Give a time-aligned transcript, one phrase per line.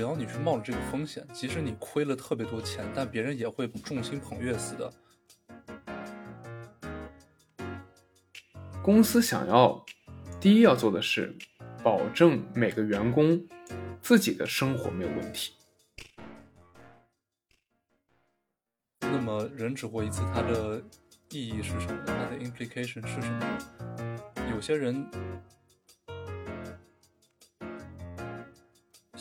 [0.00, 4.90] 只要你去冒了这个风险，即使你亏了特别多钱，但别人也会众星捧月似的。
[8.82, 9.84] 公司想要
[10.40, 11.36] 第一要做的是
[11.84, 13.46] 保证每个员工
[14.00, 15.52] 自己的生活没有问题。
[19.00, 20.82] 那么人只活一次，它的
[21.28, 22.02] 意义是什么？
[22.06, 23.58] 它的 implication 是什么？
[24.54, 25.06] 有些人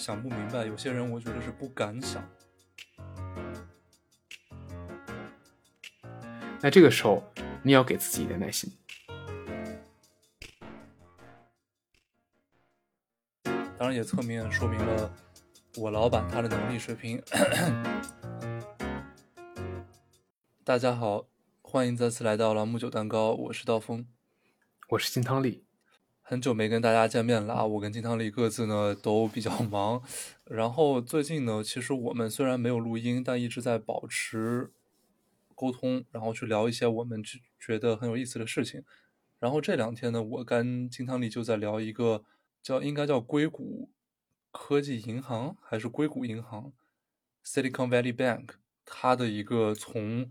[0.09, 2.27] 想不明白，有些人我觉得是不敢想。
[6.59, 7.23] 那这个时候，
[7.61, 8.75] 你要给自己一点耐心。
[13.77, 15.13] 当然，也侧面说明了
[15.77, 17.21] 我老板他的能力水平。
[20.63, 21.27] 大家好，
[21.61, 24.07] 欢迎再次来到朗姆酒蛋糕，我是刀锋，
[24.87, 25.68] 我是金汤力。
[26.29, 27.65] 很久没跟大家见面了啊！
[27.65, 29.99] 我跟金汤力各自呢都比较忙，
[30.43, 34.69] 然后最近呢，其实我们虽然没有录音，但一直在保持
[35.55, 37.23] 沟通，然后去聊一些我们
[37.59, 38.83] 觉得很有意思的事情。
[39.39, 42.23] 然后这两天呢，我跟金汤力就在聊一个。
[42.61, 43.89] 叫应该叫硅谷
[44.51, 46.73] 科技银行还是硅谷银行
[47.43, 48.49] ？Silicon Valley Bank，
[48.85, 50.29] 它的一个从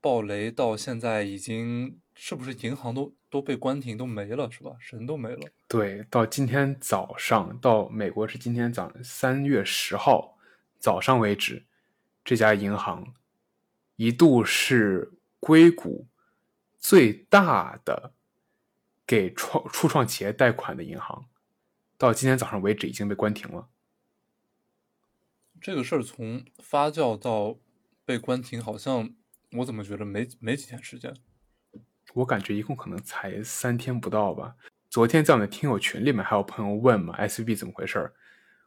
[0.00, 4.72] 暴雷到现在已经是不是银行都都被关停都没了是吧？
[4.80, 5.50] 人都没了。
[5.66, 10.38] 对，到今天早上，到美国是今天早三月十号
[10.78, 11.66] 早上为止，
[12.24, 13.14] 这家银行
[13.96, 16.06] 一度是硅谷
[16.78, 18.12] 最大的。
[19.06, 21.30] 给创初创企业贷款的银行，
[21.96, 23.70] 到今天早上为止已经被关停了。
[25.58, 27.58] 这个事儿从发酵到
[28.04, 29.14] 被关停，好像
[29.52, 31.14] 我怎么觉得没没几天时间？
[32.14, 34.56] 我感觉一共可能才三天不到吧。
[34.90, 38.14] 昨天在我们听友群里面还有朋友问嘛，S V B 怎么回事儿？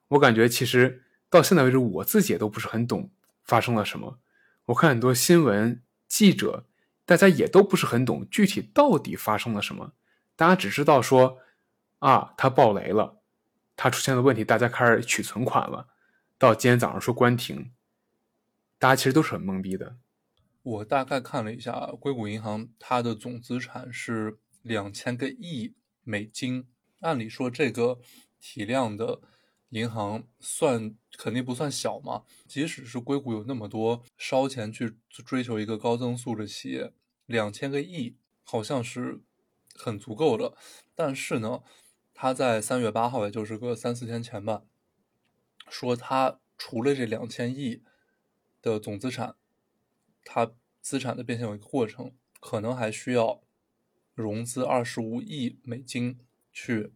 [0.09, 3.11] 我感觉其实到现在为止，我自己也都不是很懂
[3.43, 4.19] 发生了什么。
[4.65, 6.65] 我看很多新闻记者，
[7.05, 9.93] 大家也都不是很懂具体到底发生了什么。
[10.35, 11.39] 大家只知道说，
[11.99, 13.21] 啊，它爆雷了，
[13.75, 15.87] 它出现了问题，大家开始取存款了。
[16.37, 17.71] 到今天早上说关停，
[18.77, 19.97] 大家其实都是很懵逼的。
[20.63, 26.67] 我大概看了一下，硅谷银行它的总资产是两千个亿美金。
[26.99, 27.99] 按理说这个
[28.39, 29.21] 体量的
[29.69, 32.23] 银行算肯定不算小嘛。
[32.47, 36.93] 即使是硅谷有那么多烧钱去追求一个高增速的企业，
[37.25, 39.21] 两千个亿好像是。
[39.73, 40.53] 很足够的，
[40.93, 41.63] 但是呢，
[42.13, 44.63] 他在三月八号，也就是个三四天前吧，
[45.69, 47.81] 说他除了这两千亿
[48.61, 49.37] 的总资产，
[50.23, 50.51] 它
[50.81, 53.41] 资产的变现有一个过程，可能还需要
[54.15, 56.19] 融资二十五亿美金
[56.51, 56.93] 去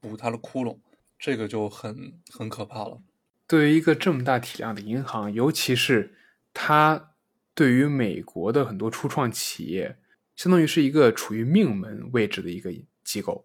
[0.00, 0.78] 补它的窟窿，
[1.18, 3.02] 这个就很很可怕了。
[3.46, 6.14] 对于一个这么大体量的银行，尤其是
[6.54, 7.14] 它
[7.54, 9.98] 对于美国的很多初创企业。
[10.34, 12.72] 相当于是一个处于命门位置的一个
[13.04, 13.44] 机构，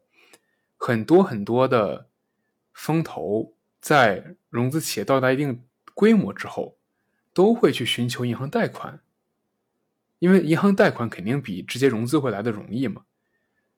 [0.77, 2.07] 很多很多的
[2.73, 5.63] 风投在融资企业到达一定
[5.94, 6.77] 规模之后，
[7.33, 9.01] 都会去寻求银行贷款，
[10.19, 13.03] 因为银行贷款肯定比直接融资会来的容易嘛。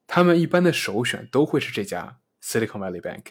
[0.08, 3.26] 他们一般的首选都会是这家 Silicon Valley Bank，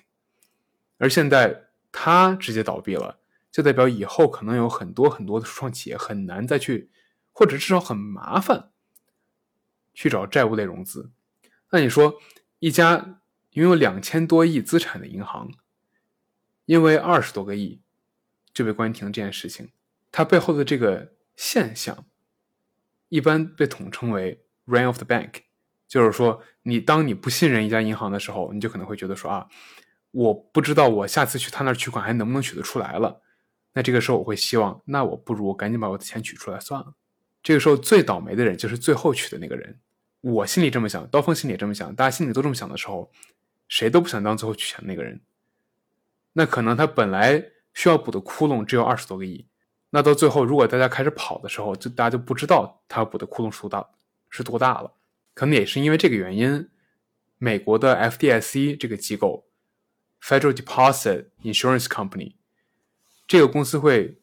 [0.99, 3.19] 而现在它直接倒闭了，
[3.51, 6.91] 就代表以后可能有很多很多的初创企业很难再去，
[7.33, 8.71] 或者至少很麻烦。
[9.95, 11.11] 去找债务类融资，
[11.73, 12.21] 那你说
[12.61, 13.21] 一家
[13.55, 15.51] 拥有两千多亿资产的银行，
[16.67, 17.81] 因为二十多个亿
[18.53, 19.73] 就被关停这件事情，
[20.13, 22.07] 它背后的这个现象，
[23.09, 25.43] 一般被统称为 “run of the bank”，
[25.87, 29.49] 就是说你当你不信任一家银行的时候，你就可能会觉得说啊，
[30.11, 33.23] 我不知道我下次去他那儿取款还能不能取得出来了，
[33.75, 36.95] 那这个时候我会希望，那我不如赶紧把我的钱取出来算了。
[37.43, 39.81] 这个时候最倒霉的人就是最后取的那个人。
[40.21, 43.11] 我心里这么想，刀锋心里也这么想，大家心里都这么想的时候，
[43.69, 45.21] 谁都不想当最后取钱的那个人。
[46.33, 47.43] 那可能他本来
[47.73, 49.47] 需要补的窟窿只有二十多个亿，
[49.91, 53.89] 那到最后如果大家开始跑的时候，就大家就不知道他要补的窟窿是多大，
[54.29, 54.93] 是多大了。
[55.35, 56.69] 可能也是因为这个原因，
[57.39, 59.47] 美国的 FDIC 这个机构
[60.23, 62.35] ，Federal Deposit Insurance Company
[63.27, 64.21] 这个公司会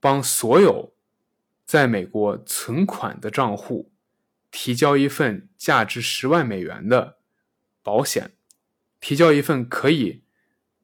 [0.00, 0.92] 帮所有
[1.64, 3.90] 在美国存款的账户。
[4.52, 7.18] 提交一份价值十万美元的
[7.84, 8.32] 保险，
[8.98, 10.24] 提交一份可以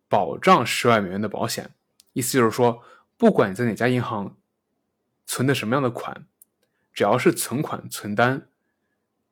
[0.09, 1.75] 保障十万美元的保险，
[2.13, 2.85] 意思就是说，
[3.17, 4.37] 不管你在哪家银行
[5.27, 6.27] 存的什么样的款，
[6.93, 8.49] 只要是存款存单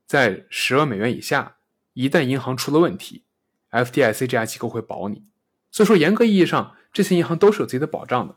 [0.07, 1.57] 在十万美元以下，
[1.93, 3.25] 一旦银行出了问题
[3.71, 5.27] ，FDIC 这家机构会保你。
[5.71, 8.37] 所以说，严格意义上，这些银行都是有自己的保障的，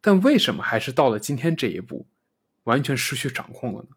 [0.00, 2.06] 但为什么还是到了今天这一步，
[2.64, 3.88] 完全失去掌控了呢？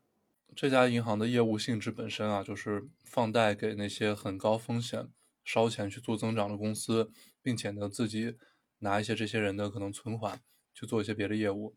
[0.55, 5.07] 这家银行的业务性质本身啊，就是放贷给那些很高风险、
[5.43, 7.11] 烧钱去做增长的公司，
[7.41, 8.37] 并且呢自己
[8.79, 10.41] 拿一些这些人的可能存款
[10.73, 11.75] 去做一些别的业务，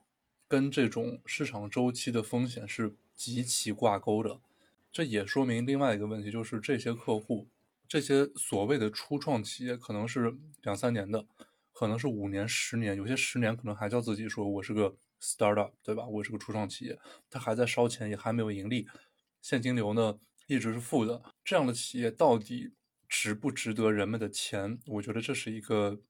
[0.48, 4.40] 跟这种市场周期的风险是极其挂钩的。
[4.90, 7.48] 这也说明另外一个问题，就是这些客户。
[7.88, 11.24] 这些所谓的初创企业可能是两三年的，
[11.72, 16.04] 可能是五年、十年，有些十年可能还叫自己说我是个 startup，对吧？
[16.06, 16.98] 我是个初创企业，
[17.30, 18.88] 他还在烧钱，也还没有盈利，
[19.40, 20.18] 现金流呢
[20.48, 21.22] 一直是负的。
[21.44, 22.72] 这样的企业到底
[23.08, 24.80] 值不值得人们的钱？
[24.86, 26.00] 我觉得这是一个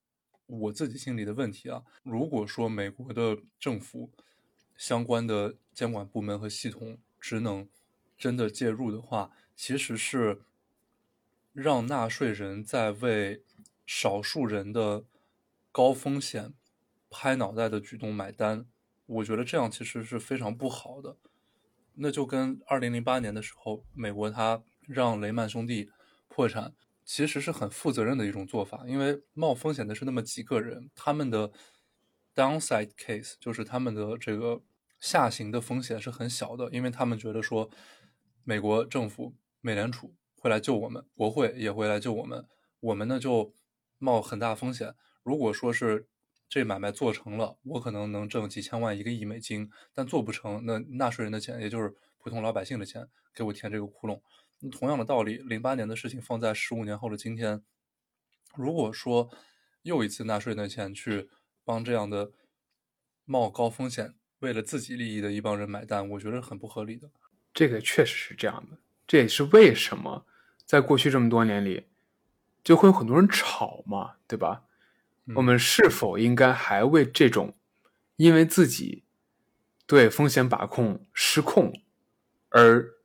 [0.46, 1.82] 我自己心里的问题啊。
[2.02, 4.10] 如果说美国的政府
[4.76, 7.68] 相关的监管部门和系统职能
[8.16, 10.42] 真的介入的话，其实是。
[11.58, 13.42] 让纳税人在为
[13.86, 15.06] 少数人的
[15.72, 16.52] 高风险
[17.08, 18.66] 拍脑袋的举动买单，
[19.06, 21.16] 我觉得这样其实是非常不好的。
[21.94, 25.90] 那就跟二零零八年的时候，美国他让雷曼兄弟
[26.28, 26.74] 破产，
[27.06, 31.50] 其实是很负责任的一种做法，因为冒风险的是那么几个人，他们的
[32.34, 34.60] downside case 就是他们的这个
[35.00, 37.70] 下行的风险是很小的，因为他们觉得说
[38.44, 40.14] 美国政府、美联储。
[40.38, 42.46] 会来救我们，国会也会来救我们。
[42.78, 43.52] 我们呢就
[43.98, 44.94] 冒很大风险。
[45.24, 46.06] 如果说是
[46.48, 54.20] 这买卖做成了，我可能能挣几千万、一个亿美金；但做不成，那纳税人的钱，也就是普通老百姓的钱，给我填这个窟窿。
[54.70, 57.62] 同样的道理，零八年的事情放在十五年后的今天，
[58.54, 59.30] 如果说
[59.82, 61.28] 又一次纳税人的钱去
[61.64, 62.32] 帮这样的
[63.24, 67.10] 冒高风险、为了自己利益的一帮人买单，我觉得很不合理的。
[67.54, 70.26] 这个确实是这样的，这也是为什么。
[70.64, 71.86] 在过去这么多年里，
[72.64, 74.64] 就会有很多人吵嘛，对吧？
[75.36, 77.56] 我们是否应该还为这种
[78.16, 79.04] 因为自己
[79.86, 81.72] 对风险把控失控
[82.48, 82.95] 而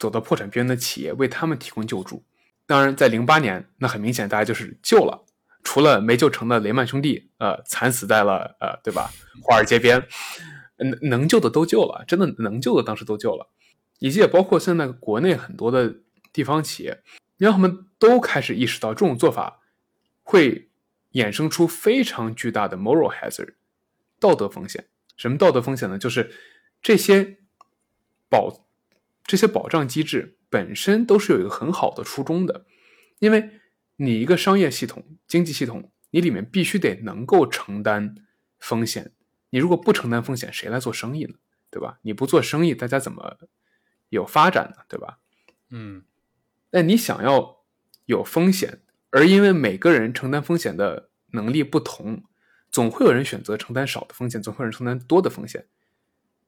[0.00, 2.24] 走到破产边缘的企业为他们提供救助？
[2.66, 5.24] 当然，在零八年，那很明显大家就是救了，
[5.62, 9.12] 除了没救成的雷曼兄弟，呃，惨死在了呃，对吧？
[9.44, 10.04] 华尔街边，
[10.78, 13.48] 能能救的都救了，真的能救的当时都救了，
[14.00, 15.94] 以及也包括现在国内很多的。
[16.32, 17.02] 地方企业，
[17.38, 19.62] 让他们都开始意识到这种做法
[20.22, 20.70] 会
[21.10, 23.54] 衍生出非常巨大的 moral hazard
[24.20, 24.86] 道德风险。
[25.16, 25.98] 什么道德风险呢？
[25.98, 26.32] 就是
[26.80, 27.38] 这些
[28.28, 28.68] 保
[29.24, 32.66] 这些保障机制本身都是有一个很好的初衷的，
[33.18, 33.50] 因为
[33.96, 38.16] 你一个商业系统、经济系统，你里面必须得能够承担
[38.58, 39.12] 风险。
[39.50, 41.34] 你如果不承担风险，谁来做生意呢？
[41.70, 41.98] 对吧？
[42.02, 43.38] 你不做生意，大家怎么
[44.08, 44.82] 有发展呢？
[44.88, 45.18] 对吧？
[45.68, 46.04] 嗯。
[46.72, 47.64] 那你想要
[48.06, 52.24] 有风险，而因为每个人承担风险的能力不同，
[52.70, 55.66] 总会有人选择承担少的风险，总会有人承担多的风险。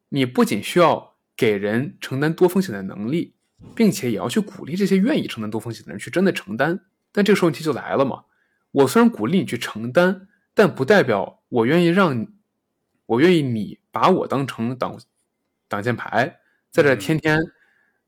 [0.08, 1.11] 你不仅需要
[1.42, 3.34] 给人承担多风险的能力，
[3.74, 6.84] 并且也要去鼓励这些愿意承担多风险的人去真的承担。
[7.10, 8.26] 但这个时候问题就来了嘛？
[8.70, 12.28] 我虽然鼓励你去承担，但不代表我愿意让你，
[13.06, 15.00] 我愿意你把我当成挡
[15.66, 16.38] 挡箭牌，
[16.70, 17.40] 在这天天，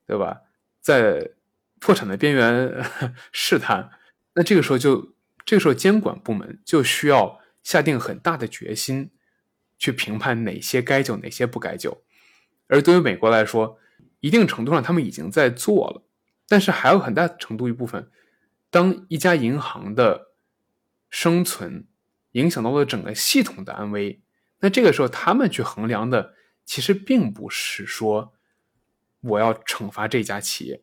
[0.07, 0.43] 对吧？
[0.81, 1.33] 在
[1.81, 2.85] 破产的边缘
[3.33, 3.91] 试探，
[4.35, 9.11] 那这个时候就这个时候监管部门就需要下定很大的决心，
[9.77, 12.05] 去评判哪些该救，哪些不该救。
[12.67, 13.79] 而对于美国来说，
[14.21, 16.03] 一定程度上他们已经在做了，
[16.49, 18.11] 但是还有很大程度一部分，
[18.71, 20.33] 当一家银行的
[21.11, 21.87] 生存
[22.33, 24.23] 影响到了整个系统的安危，
[24.61, 28.33] 那这个时候他们去衡量的其实并不是说
[29.21, 30.83] 我要惩罚这家企业。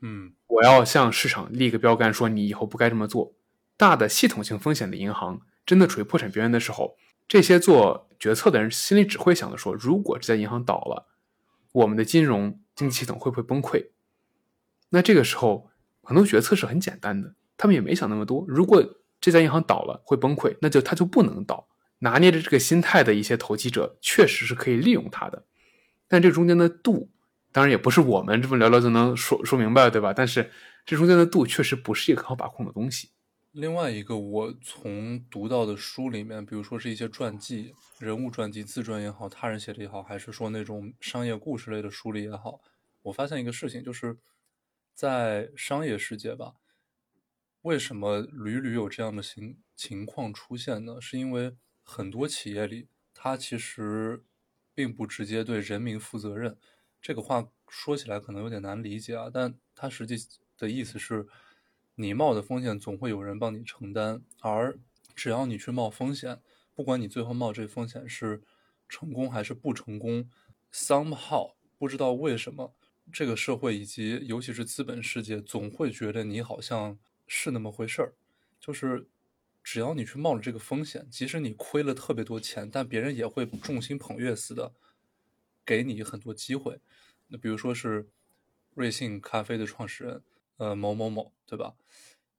[0.00, 3.34] 嗯，我要向市场立个标杆，说你以后不该这么做。
[3.76, 6.96] 大的系统性风险的银行真的处于破产边缘的时候，
[7.26, 11.08] 这些做决策的人心里只会想着说：如果这家银行倒了，
[11.72, 13.90] 我们的金融经济系统会不会崩溃？
[14.90, 15.70] 那这个时候
[16.02, 18.44] 很多决策是很简单的，他们也没想那么多。
[18.46, 18.82] 如果
[19.20, 21.68] 这家银行倒了会崩溃，那就它就不能倒。
[22.00, 25.46] 拿捏着这个心态的一些投机者确实是可以利用它的，
[26.06, 27.10] 但这中间的度。
[27.50, 30.12] 当然也不是我们这么聊聊就能说说明白，对吧？
[30.12, 30.50] 但是
[30.84, 33.10] 这中间的度确实不是一个很好把控的东西。
[33.54, 42.60] 另外一个，我从读到的书里面，比如说是一些传记、人物传记、自传也好，他人写的也好，还是说那种商业故事类的书里也好，
[43.02, 44.18] 我发现一个事情，就是
[44.92, 46.54] 在商业世界吧，
[47.62, 51.00] 为什么屡屡有这样的情情况出现呢？
[51.00, 54.24] 是因为很多企业里，它其实
[54.74, 56.58] 并不直接对人民负责任。
[57.00, 60.16] 这个话说起来可能有点难理解啊，但它实际
[60.58, 61.28] 的意思是，
[61.96, 64.78] 你冒的风险总会有人帮你承担，而
[65.14, 66.40] 只要你去冒风险，
[66.74, 68.42] 不管你最后冒这个风险是
[68.88, 70.28] 成功还是不成功
[70.72, 72.74] ，somehow 不知道为什么，
[73.12, 78.14] 这个社会以及尤其是资本世界总会觉得你好像是那么回事儿，
[78.58, 79.06] 就是
[79.62, 84.72] 只要你去冒了这个风险，即使你亏了特别多钱，但别人也会众星捧月似的
[85.64, 86.80] 给你很多机会。
[87.28, 88.08] 那比如说是
[88.74, 90.22] 瑞幸咖啡的创始人，
[90.56, 91.74] 呃，某某某，对吧？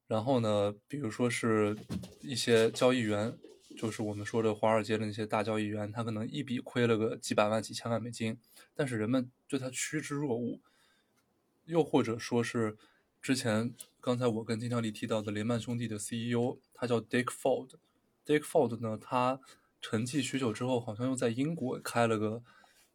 [0.06, 1.76] 然后呢，比如说是
[2.20, 3.36] 一些交易员，
[3.76, 8.38] 就是我们说的华尔街的那些大交易员，他可能一笔亏了个几百万、几千万美金，
[8.72, 10.60] 但是人们对他趋之若鹜。
[11.64, 12.76] 又或者说是
[13.20, 17.70] 之前刚才我跟金条里提到的雷曼兄弟的 CEO，他叫 Dick Ford。
[18.24, 19.40] Dick Ford 呢，他
[19.82, 22.40] 沉寂许久之后，好像又在英国开了个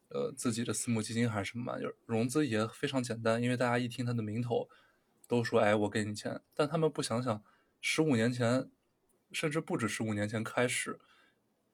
[0.07, 4.69] 呃自己的私募基金还是什么玩意儿，融资也非常简单，因为大家一听他的名头。
[5.31, 7.41] 都说哎，我给你钱，但他们不想想，
[7.79, 8.69] 十五年前，
[9.31, 10.99] 甚至不止十五年前开始，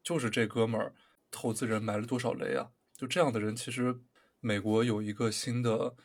[0.04, 0.94] 就是这哥们儿
[1.32, 2.70] 投资人埋了多少雷啊！
[2.94, 4.00] 就这样的人，其实
[4.42, 5.96] 美国有一个新的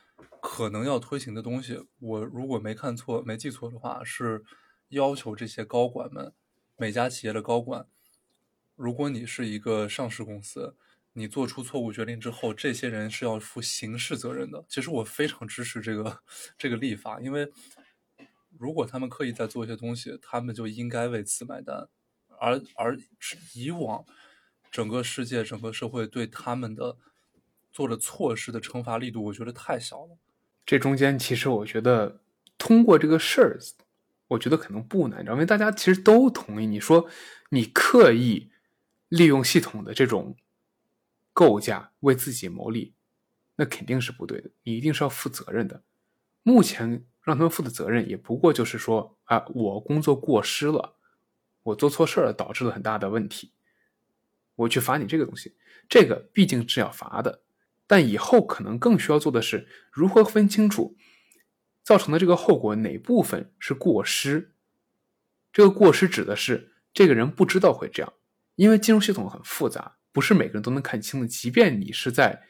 [0.40, 4.42] 可能要推行的东西，我如果没看错、没记错的话，是
[4.88, 6.32] 要求这些高管们，
[6.78, 7.87] 每家企业的高管，
[8.76, 10.75] 如果你是一个上市公司。
[11.14, 14.64] 你做出错误决定之后，这些人是要负刑事责任的。
[14.66, 16.23] 其实我非常支持这个
[16.57, 17.52] 这个立法，因为
[18.59, 21.87] 如果他们刻意在做一些东西，他们就应该为此买单。
[22.40, 22.99] 而而
[23.54, 24.04] 以往
[24.71, 26.97] 整个世界、整个社会对他们的
[27.71, 30.16] 做了错事的惩罚力度，我觉得太小了。
[30.64, 32.23] 这中间其实我觉得
[32.57, 33.59] 通过这个事儿，
[34.28, 36.66] 我觉得可能不难，因为大家其实都同意。
[36.66, 37.07] 你说
[37.50, 38.50] 你刻意
[39.09, 40.35] 利用系统的这种。
[41.32, 42.94] 构架为自己谋利，
[43.56, 44.50] 那肯定是不对的。
[44.62, 45.82] 你一定是要负责任的。
[46.42, 50.96] 目前让他们负的责任，也不过就是说啊，我工作过失了，
[51.62, 53.52] 我做错事儿了，导致了很大的问题，
[54.56, 55.56] 我去罚你这个东西。
[55.88, 57.42] 这个毕竟是要罚的，
[57.86, 60.96] 但以后可能更需要做的是如何分清楚
[61.82, 64.52] 造成的这个后果哪部分是过失。
[65.52, 68.12] 这个过失指的是这个人不知道会这样，
[68.54, 69.96] 因为金融系统很复杂。
[70.12, 72.42] 不是每个人都能看清的，即便你是在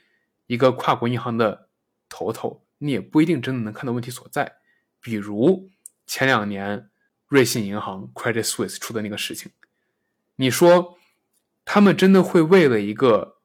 [0.48, 1.68] 一个跨国银行的
[2.08, 4.56] 头头，你也不一定真的能看到问题所在。
[5.00, 5.70] 比如
[6.04, 6.90] 前两年
[7.28, 9.52] 瑞信银行 Credit Suisse 出的那个事情，
[10.36, 10.98] 你说
[11.64, 13.38] 他们真的会为了一个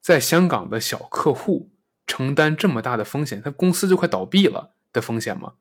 [0.00, 1.72] 在香港的小客户
[2.06, 5.54] 承担这么大的风险，他公司就快倒闭了的风险吗？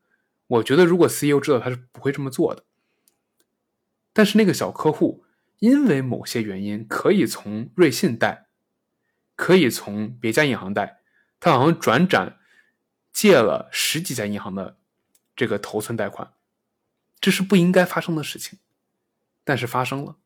[0.48, 2.64] 我觉得如果 CEO 知道，他是不会这么做的。
[4.14, 5.25] 但是那个小客户。
[5.60, 8.48] 因为某些原因，可以从瑞信贷，
[9.36, 11.00] 可以从别家银行贷，
[11.40, 12.38] 他好像转展
[13.14, 14.78] 借了十几家银行的
[15.36, 16.34] 这个头寸贷款，
[17.22, 18.60] 这是不应该发生的事情，
[19.46, 20.18] 但是发生了，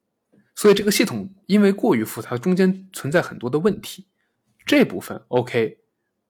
[0.56, 4.08] 所以这个系统因为过于复杂，中间存在很多的问题，
[4.66, 5.78] 这部分 OK，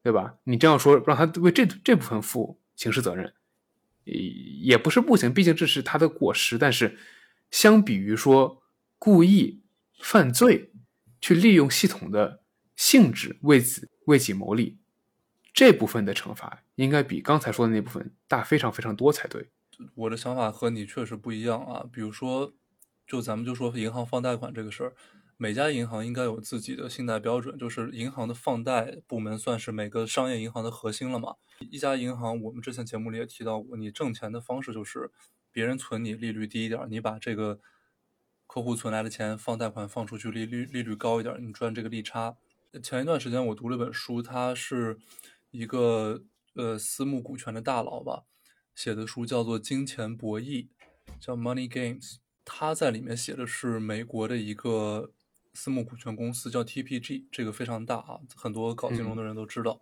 [0.03, 0.35] 对吧？
[0.43, 3.33] 你这样说让他为这这部分负刑事责任，
[4.03, 6.99] 也不是不行，毕竟这是他的过失，但是
[7.49, 8.61] 相比于说。
[8.99, 9.63] 故意
[9.97, 10.73] 犯罪，
[11.21, 12.43] 去利用系统的
[12.75, 14.77] 性质为己为己谋利，
[15.53, 19.49] 这部分的惩罚应该比刚才说的那部分大非常非常多才对。
[19.95, 21.85] 我的想法和你确实不一样啊。
[21.91, 22.53] 比如说，
[23.07, 24.93] 就咱们就说银行放贷款这个事儿，
[25.37, 31.35] 每家银行应该有自己的信贷标准，就是银行的放贷部门算是每个商业银行的核心了嘛。
[31.71, 35.09] 一家银行，我们之前节目里也提到过，你挣钱的方式就是
[35.53, 37.61] 别人存你利率低一点，你把这个。
[38.49, 42.35] 客户存来的钱放贷款放出去，利率利率高一点，你赚这个利差。
[42.81, 44.97] 前一段时间我读了本书，他是
[45.51, 46.23] 一个
[46.55, 48.23] 呃私募股权的大佬吧，
[48.73, 50.65] 写的书叫做《金钱博弈》，
[51.19, 52.15] 叫 Money Games。
[52.43, 55.11] 他在里面写的是美国的一个
[55.53, 59.79] 私募股权公司叫 TPG，这个非常大啊，很多搞金融的人都知道。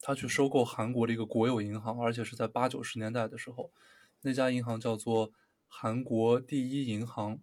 [0.00, 3.70] 他去收购韩国的一个国有银行，而且是在八九十年代的时候，
[4.22, 5.30] 那家银行叫做
[5.66, 7.38] 韩国第一银行。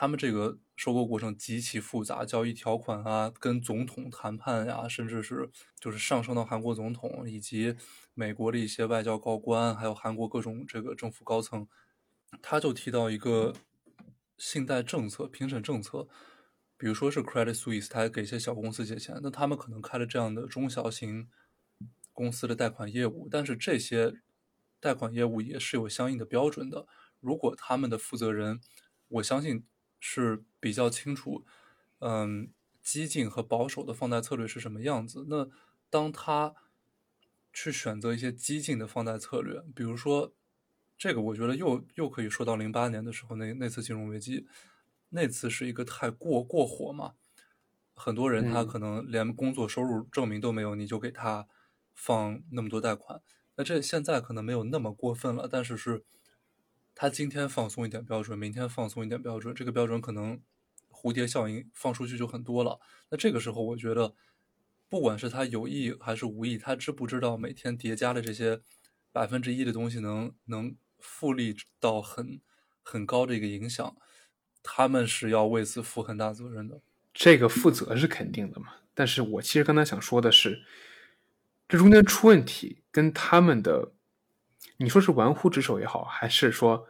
[0.00, 7.76] 他们这个收购过程极其复杂，交易条款啊，跟总统谈判呀，甚至是就是上升到韩国总统以及
[8.14, 11.68] 美国的一些外交高官，还有韩国各种这个政府高层，
[12.40, 13.52] 他就提到一个
[14.38, 16.08] 信贷政策、评审政策，
[16.78, 21.28] 比如说是 Credit Suisse，他还给一些小公司借钱，那他们可能开了这样的中小型
[22.14, 24.14] 公司的贷款业务，但是这些
[24.80, 26.86] 贷款业务也是有相应的标准的，
[27.20, 28.62] 如果他们的负责人，
[29.08, 29.66] 我相信。
[30.00, 31.44] 是比较清楚，
[32.00, 32.50] 嗯，
[32.82, 35.26] 激进和保守的放贷策略是什么样子。
[35.28, 35.48] 那
[35.88, 36.54] 当他
[37.52, 40.32] 去选择一些激进的放贷策略，比如说
[40.96, 44.46] 这个，我觉得又又可以说到零八年的时候那那次金融危机，
[45.10, 47.14] 那次是一个太过过火嘛，
[47.94, 51.46] 很多人他嗯可能连工作收入证明都没有，你就给他
[51.94, 53.20] 放那么多贷款。
[53.56, 56.04] 那这现在可能没有那么过分了，但是是
[57.00, 60.38] 他今天放松一点标准，明天放松一点标准，这个标准可能
[60.90, 62.78] 蝴蝶效应放出去就很多了。
[63.08, 64.14] 那这个时候，我觉得
[64.86, 68.60] 不管是他有意还是无意，他知不知道每天叠加的这些
[69.12, 72.38] 百分之一的东西能能复利到很
[72.82, 73.96] 很高的一个影响，
[74.62, 76.82] 他们是要为此负很大责任的。
[77.14, 78.74] 这个负责是肯定的嘛。
[78.92, 80.62] 但是我其实刚才想说的是，
[81.66, 83.94] 这中间出问题跟他们的，
[84.82, 86.88] 你说是玩忽职守也好，还是说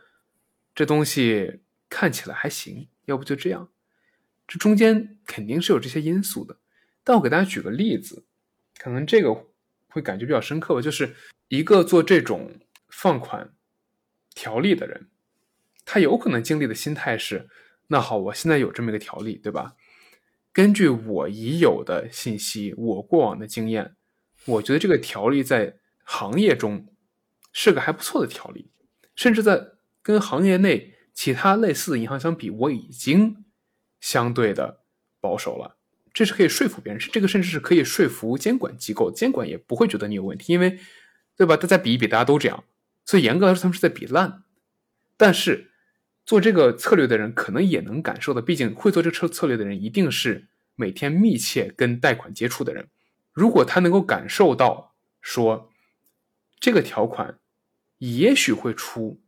[0.76, 3.68] 这东西看起来还行，要不就这样，
[4.46, 6.58] 这中间肯定是有这些因素的。
[7.02, 8.24] 但我给大家举个例子，
[8.78, 9.34] 可能这个
[9.88, 11.16] 会感觉比较深刻吧，就是
[11.48, 13.52] 一个做这种放款
[14.36, 15.08] 条例的人，
[15.84, 17.48] 他有可能经历的心态是：
[17.88, 19.74] 那好，我现在有这么一个条例，对吧？
[20.52, 23.96] 根据我已有的信息，我过往的经验，
[24.44, 26.86] 我觉得这个条例在行业中
[27.52, 28.70] 是个还不错的条例，
[29.14, 33.44] 甚至在跟行业内其他类似的银行相比，我已经
[34.00, 34.80] 相对的
[35.20, 35.76] 保守了。
[36.12, 40.78] 这是可以说服别人，这个甚至是可以说服监管机构，监管也不会觉得你有问题，因为，
[41.36, 41.56] 对吧？
[41.56, 42.64] 大家比一比，大家都这样，
[43.04, 44.42] 所以严格来说，他们是在比烂。
[45.16, 45.70] 但是
[46.24, 52.88] 做这个策略的人可能也能感受到，毕竟会做这个策策略的人一定是每天密切跟贷款接触的人。
[53.32, 55.70] 如果他能够感受到说
[56.58, 57.38] 这个条款
[58.00, 59.22] 也许会出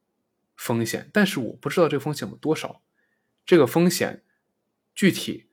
[0.57, 2.83] 风险，但是我不知道这个风险有多少，
[3.45, 4.25] 这个风险
[4.95, 5.51] 具体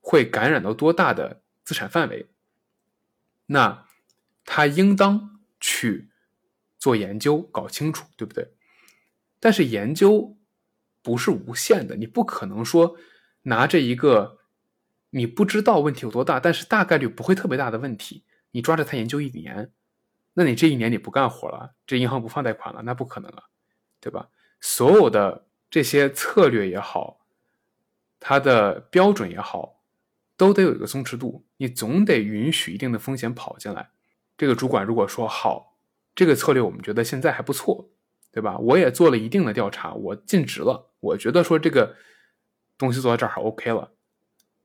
[0.00, 2.28] 会感染到多大的资产范围，
[3.46, 3.86] 那
[4.44, 6.10] 他应当去
[6.78, 8.52] 做研究，搞清楚，对不对？
[9.38, 10.36] 但是研究
[11.02, 12.96] 不是无限的，你不可能说
[13.42, 14.40] 拿着一个
[15.10, 19.72] 你不知道问题有多大，但是大概率不会特别大的问题，你抓着它研究一年，
[20.34, 23.44] 那你这一年你不干活了，这银行不放贷款了，那不可能啊，
[24.00, 24.28] 对吧？
[24.60, 27.20] 所有的这些策略也好，
[28.20, 29.80] 它的标准也好，
[30.36, 33.90] 都得有一个松弛度，你总得允许一定的风险跑进来。
[34.36, 35.76] 这个主管如果说好，
[36.14, 37.88] 这个策略我们觉得现在还不错，
[38.32, 38.58] 对吧？
[38.58, 41.94] 我也做了一定的调查，我尽职了，我觉得说这个
[42.76, 43.92] 东西做到这儿还 OK 了。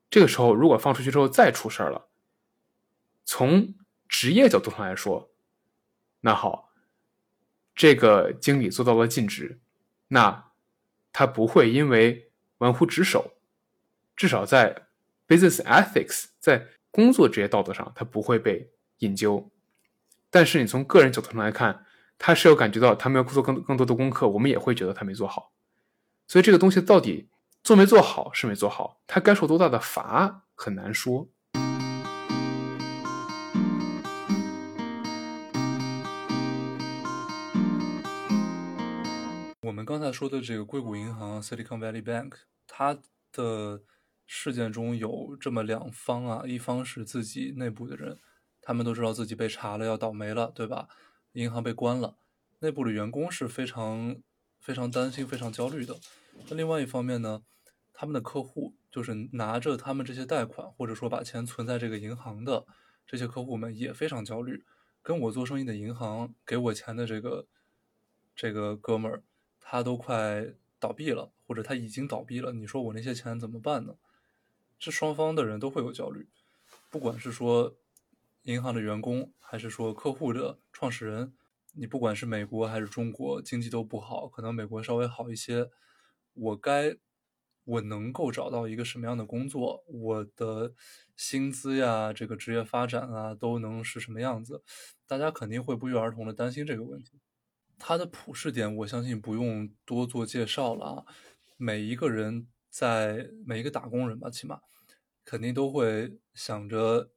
[0.10, 2.08] 这个时候如果放出去之后再出事儿了，
[3.26, 3.76] 从
[4.08, 5.30] 职业角度上来说，
[6.22, 6.72] 那好，
[7.76, 9.60] 这个经理做到了尽职，
[10.10, 10.52] 那
[11.12, 13.36] 他不会因为玩忽职守，
[14.16, 14.88] 至少在
[15.28, 19.50] business ethics 在工作职业道德上，他不会被引咎。
[20.30, 21.86] 但是你从个人角度上来看，
[22.18, 25.54] 他是有感觉到他没有做更更多的功课，我们也会觉得他没做好。
[26.28, 27.30] 所以这个东西到底
[27.64, 31.28] 做没做好是没做好，他该受多大的罚很难说。
[39.90, 42.34] 刚才说的这个硅谷银行 （Silicon Valley Bank），
[42.68, 43.82] 它的
[44.28, 48.20] 事件中有这么两方啊，一方是自己内部的人，
[48.62, 50.88] 他们都知道自己被查了，要倒霉了，对吧？
[51.32, 52.18] 银行被关了，
[52.60, 54.16] 内部的员工是非常
[54.60, 56.00] 非常担心、非常焦虑的。
[56.52, 57.42] 那另外一方面呢，
[57.92, 62.64] 他们的客户就是拿着他们这些贷款，或者说把钱存在这个银行的
[63.08, 64.64] 这些客户们也非常焦虑。
[65.02, 67.48] 跟我做生意的银行给我钱的这个
[68.36, 69.24] 这个哥们儿，
[69.72, 72.52] 他都快倒闭了，或者他已经倒闭了。
[72.54, 73.94] 你说我那些钱怎么办呢？
[74.80, 76.28] 这双方的人都会有焦虑，
[76.90, 77.76] 不管是说
[78.42, 81.34] 银行的员工，还是说客户的创始人，
[81.74, 85.70] 你不管是美国还是中国，经济都不好，可能美国稍微好一些。
[86.34, 86.98] 我该，
[87.64, 89.84] 我能够找到一个什么样的工作？
[89.86, 90.74] 我的
[91.16, 94.64] 薪资呀，这个职业发展啊，都能是什么样子？
[95.06, 97.20] 大家肯定会不约而同的担心这个问题。
[97.80, 101.06] 它的普适点，我相信不用多做介绍了啊。
[101.58, 104.60] 每一个人在每一个打工人吧，起码
[105.26, 107.10] 肯定都会想着，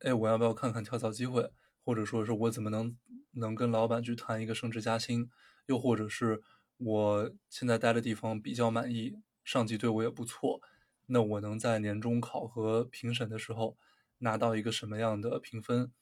[0.00, 1.50] 哎，我要不要看看跳槽机会？
[1.84, 2.94] 或者说是我怎么能
[3.32, 5.30] 能跟老板去谈一个升职加薪？
[5.66, 6.42] 又或者是
[6.76, 10.60] 我现在待的地方比较满意，上级对我也不错，
[11.06, 13.76] 那我能在年终考核评审的时候
[14.18, 15.92] 拿到一个什么样的评分？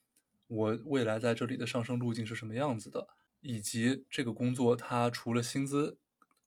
[0.47, 3.07] 我未来在这里的上升路径是什么样子的？
[3.47, 5.97] 以及这个工作它除了薪资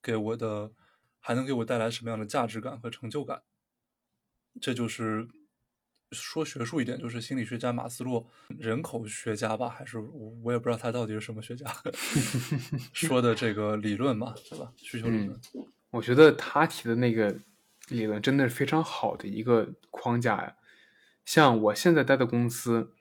[0.02, 0.70] 给我的，
[1.18, 3.42] 还能给我带来什么样的价值感和成就感？
[4.60, 5.26] 这就是
[6.12, 11.64] 说学术一点，就是心理学家马斯洛，人口学家吧，还是我我也不知道他到底是什么学家
[12.92, 14.70] 说的这个理论嘛，对吧？
[14.76, 15.40] 需求理论。
[15.90, 17.34] 我觉得他提的那个
[17.88, 20.54] 理论真的是非常好的一个框架呀。
[21.24, 22.92] 像我现在待的公司，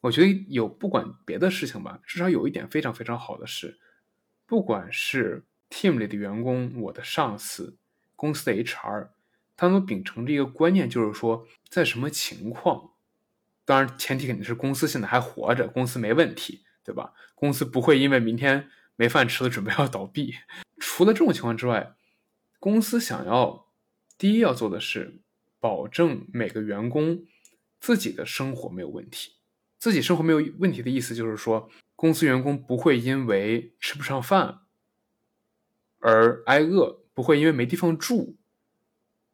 [0.00, 3.78] 我觉得有不管别的事情吧，至少有一点非常非常好的是，
[4.46, 7.76] 不管是 team 里的员工，我的上司，
[8.14, 9.08] 公司的 HR，
[9.56, 12.92] 他们秉承着一个观念，就是说在什么情况，
[13.64, 17.12] 当然前提肯定是公司现在还活着，公司没问题，对吧？
[17.34, 20.36] 公司不会因为明天没饭吃了准备要倒闭。
[20.78, 21.94] 除了这种情况之外，
[22.60, 23.66] 公司想要
[24.16, 25.20] 第一要做的是
[25.58, 27.24] 保证每个员工
[27.80, 29.32] 自己的生活没有问题。
[29.78, 34.62] 自己生活没有问题的意思就是说，公司员工不会因为吃不上饭
[36.00, 38.36] 而挨饿，不会因为没地方住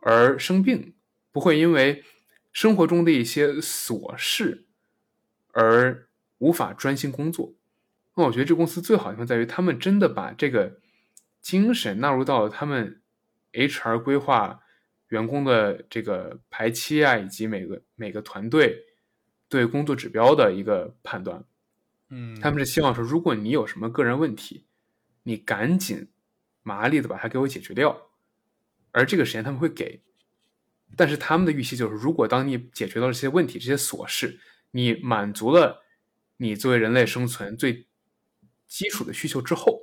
[0.00, 0.94] 而生病，
[1.32, 2.04] 不会因为
[2.52, 4.66] 生活中的一些琐事
[5.52, 7.54] 而无法专心工作。
[8.14, 10.78] 那我觉得这公司最好的地方在于，他们真的把这个
[11.40, 13.00] 精神纳入到了他们
[13.52, 14.60] HR 规划
[15.08, 18.84] 员工的这个排期啊，以及每个每个团队。
[19.54, 21.44] 对工作指标的一个判断，
[22.08, 24.66] 嗯，他们是希望说，如果你有什么个人问题，
[25.22, 26.08] 你赶紧
[26.64, 28.10] 麻利的把它给我解决掉，
[28.90, 30.02] 而这个时间他们会给，
[30.96, 34.40] 但是他们的预期就是，如果当你解决到这些问题、这些琐事，
[34.72, 35.84] 你满足了
[36.38, 37.86] 你作为人类生存最
[38.66, 39.82] 基础的需求之后，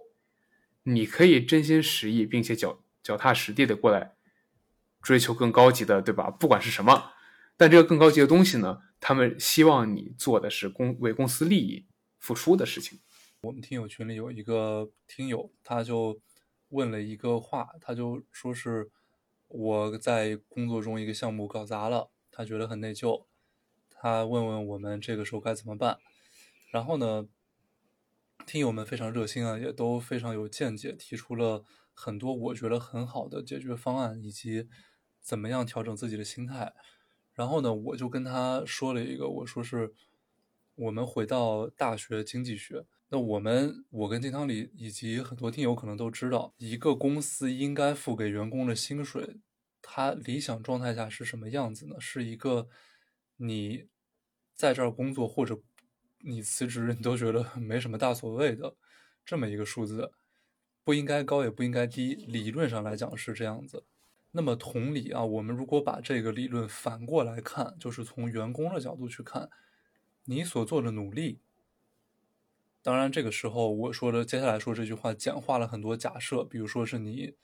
[0.83, 4.15] 你可以真心实意并且脚脚踏实地的过来
[5.01, 6.29] 追求更高级的，对吧？
[6.29, 7.13] 不管是什么，
[7.61, 8.79] 但这个更高级的东西呢？
[8.99, 11.85] 他们希望你做的是公为公司利益
[12.17, 12.99] 付出的事情。
[13.41, 16.19] 我们听友群里有一个听友，他就
[16.69, 18.89] 问了一个话，他就说是
[19.47, 23.27] 我在工作中一个项目搞砸了，他觉得很内疚，
[23.91, 25.99] 他问问我们这个时候该怎么办。
[26.71, 27.27] 然后呢，
[28.47, 34.67] 听友们非常热心啊，也都非常有见解，提出了很多我觉得很好的解决方案，以及
[35.21, 36.73] 怎么样调整自己的心态。
[37.41, 39.91] 然后呢，我就跟他说了一个，我说是，
[40.75, 42.85] 我们回到大学经济学。
[43.09, 49.37] 那我们，我跟金汤里以及很多听友可能都知道，一个公司应该付给员工的薪水，
[49.81, 51.95] 它理想状态下是什么样子呢？
[51.99, 52.69] 是一个
[53.37, 53.87] 你
[54.53, 55.59] 在这儿工作或者
[56.19, 58.75] 你辞职，你都觉得没什么大所谓的
[59.25, 60.11] 这么一个数字，
[60.83, 63.83] 不应该高也不应该低，理论上来讲是这样子。
[64.33, 69.49] 那么同理啊，我们如果把这个理论反过来看，就是从员工的角度去看，
[70.23, 71.41] 你所做的努力。
[72.81, 77.35] 当然，这个时候我说的接下来说这句话，简化了很多假设，比如说是你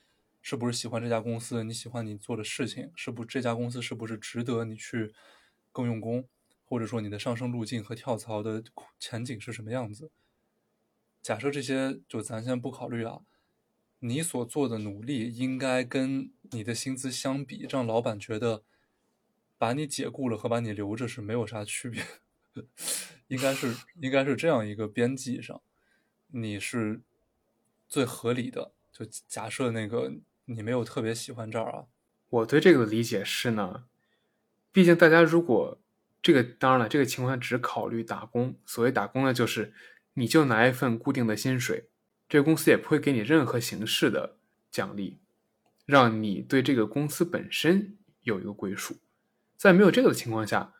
[0.41, 5.13] 是不是喜欢这家公司，你喜欢你做的事情，是不这家公司是不是值得你去
[5.73, 6.27] 更用功，
[6.65, 8.63] 或者说你的上升路径和跳槽的
[8.97, 10.09] 前景是什么样子。
[11.21, 13.19] 假设这些就咱先不考虑啊。
[13.99, 18.63] 你所做的努力应该跟你的薪资相比，让老板觉得
[19.57, 22.03] 把你解雇了和把你留着是没有啥区别，
[23.27, 25.61] 应该是应该是这样一个边际上，
[26.27, 27.01] 你是
[27.87, 28.71] 最合理的。
[28.91, 30.11] 就假设那个
[30.45, 31.85] 你没有特别喜欢这儿啊，
[32.29, 33.85] 我对这个的理解是呢，
[34.71, 35.79] 毕竟大家如果
[36.21, 39.73] 这个当然了，这个情况只考虑打工，所谓打工呢，就是
[40.13, 41.89] 你就拿一份固定的薪水。
[42.29, 44.37] 这个公司也不会给你任何形式的
[44.69, 45.19] 奖励，
[45.85, 48.97] 让你对这个公司本身有一个归属。
[49.55, 50.73] 在没有这个的情况下，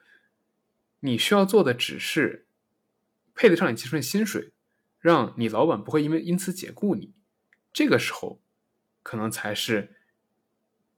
[1.00, 2.48] 你需要做的只是
[3.34, 4.52] 配得上你这份薪水，
[5.00, 7.14] 让你老板不会因为因此解雇你。
[7.72, 8.42] 这个时候，
[9.02, 9.96] 可能才是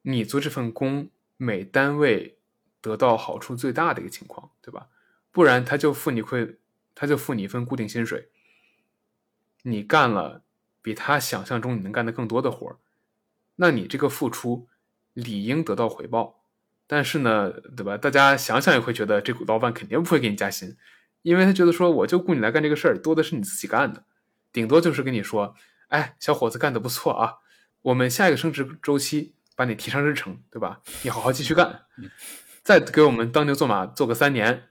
[0.01, 2.39] 你做这份工每单位
[2.81, 4.89] 得到好处最大的一个情况，对吧？
[5.31, 6.57] 不然他就付你会，
[6.95, 8.29] 他就付你一份固定薪水。
[9.63, 10.43] 你干了
[10.81, 12.77] 比他想象中你能干的更多的活儿，
[13.57, 14.67] 那你这个付出
[15.13, 16.43] 理应得到回报。
[16.87, 17.97] 但是呢，对吧？
[17.97, 20.75] 大家想想也会觉得这股老板肯定不会给你加薪，
[21.21, 24.05] 因为他觉得说我就雇你来干这个事儿，多的是你自己干的，
[24.51, 25.53] 顶多就是跟你说，
[25.89, 27.35] 哎，小伙子干的不错啊，
[27.83, 30.81] 我们下一个升职周期把你提上日程，对吧？
[31.03, 31.81] 你好好继续干，
[32.63, 34.69] 再给我们当牛做马做个三年，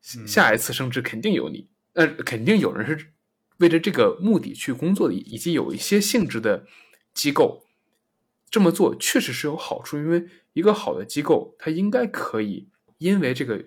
[0.00, 3.12] 下一次升职肯定有你，呃，肯定有人是。
[3.60, 6.66] 为着这个目的去工作的，以及有一些性质的
[7.12, 7.66] 机构
[8.50, 13.66] 这么做确实是有好处，因为一个好的机构，它应该可以因为这个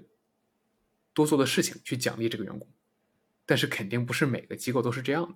[1.13, 2.67] 多做的事情去奖励这个员工，
[3.45, 5.36] 但是肯定不是每个机构都是这样的。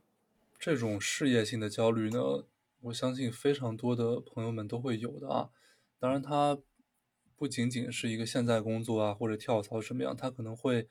[0.60, 2.44] 这种事业性的焦虑呢，
[2.82, 5.50] 我相信非常多的朋友们都会有的啊。
[6.00, 6.58] 当然，它
[7.36, 10.88] 不仅仅是一个现在工作啊，或者跳槽什么样，它可能会。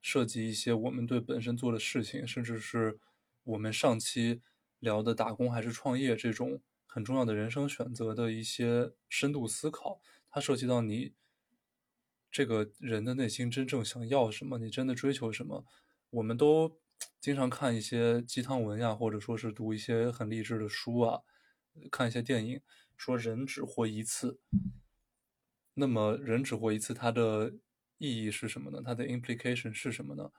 [0.00, 2.98] 涉及一些我们对本身做的事情，甚至是
[3.44, 4.40] 我们上期
[4.78, 11.12] 聊的打工还是创业这种很重要的人生选择的一些深度思考，它涉及到你
[12.30, 15.64] 这个人的内心真正想要什么，你真的追求什么。
[16.10, 16.80] 我们都
[17.20, 21.20] 经常看一些鸡汤文呀，或者说是读一些很励志的书啊，
[21.90, 22.60] 看一些电影，
[22.96, 24.40] 说人只活一次。
[25.74, 27.54] 那么人只活一次，他的
[28.00, 28.82] 意义是什么呢？
[28.84, 30.32] 它的 implication 是什么呢？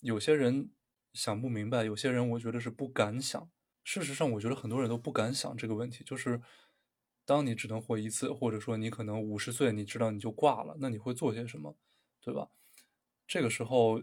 [0.00, 0.70] 有些人
[1.14, 3.50] 想不明白，有些人我觉得是不敢想。
[3.82, 6.42] 事实上，我觉得很多人都不敢想这个问题，就是
[7.24, 11.76] 当你只能活一次，或者说你可能五十岁，你知道你就挂了，那你会做些什么，
[12.20, 12.48] 对吧？
[13.26, 14.02] 这个时候，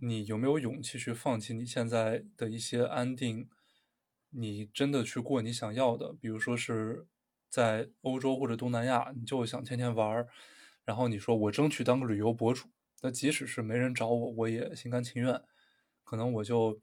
[0.00, 3.48] 你有没有勇气去放弃你现在的一些安定？
[4.30, 7.06] 你真的去过你想要的，比如说是。
[7.50, 10.26] 在欧洲或者东南亚，你就想天天玩，
[10.84, 12.68] 然后你说我争取当个旅游博主，
[13.02, 15.42] 那即使是没人找我，我也心甘情愿。
[16.04, 16.80] 可能我就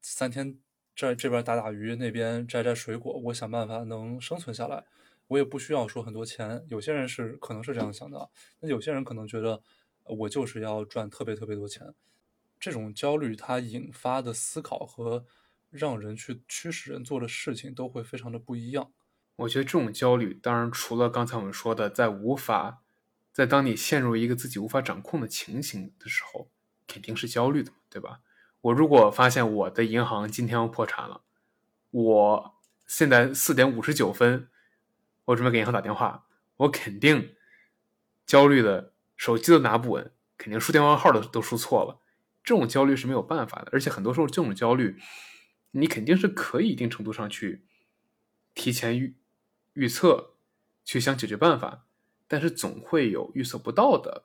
[0.00, 0.58] 三天
[0.96, 4.84] 在这边打打鱼，那边摘摘水果，我想办法能生存下来，
[5.26, 6.64] 我也不需要说很多钱。
[6.68, 9.62] 有些人是可能是这样想的，那有些人可能觉得
[10.04, 11.94] 我就是要赚特别特别多钱。
[12.58, 15.26] 这种焦虑它引发的思考和
[15.68, 18.90] 让人去驱使人做的事情都会非常的不一样。
[19.36, 22.83] 我觉得这种焦虑，当然除了刚才我们说的，在无法，
[23.34, 26.48] 在当你陷入一个自己无法掌控的情形的时候，
[26.86, 28.20] 肯定是焦虑的，对吧？
[28.60, 31.22] 我如果发现我的银行今天要破产了，
[31.90, 32.54] 我
[32.86, 34.48] 现在四点五十九分，
[35.24, 37.34] 我准备给银行打电话，我肯定
[38.24, 42.00] 焦虑的，手机都拿不稳，肯定输电话号都都输错了。
[42.44, 44.96] 这种焦虑是没有办法的，而且很多时候这种焦虑，
[45.72, 47.66] 你肯定是可以一定程度上去
[48.54, 49.16] 提前预。
[49.72, 50.36] 预测，
[50.84, 51.84] 去想解决办法，
[52.26, 54.24] 但是总会有预测不到的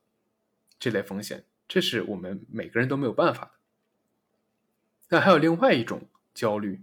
[0.80, 3.52] 这类风险，这是我们每个人都没有办法的。
[5.10, 6.82] 那还有另外一种焦虑，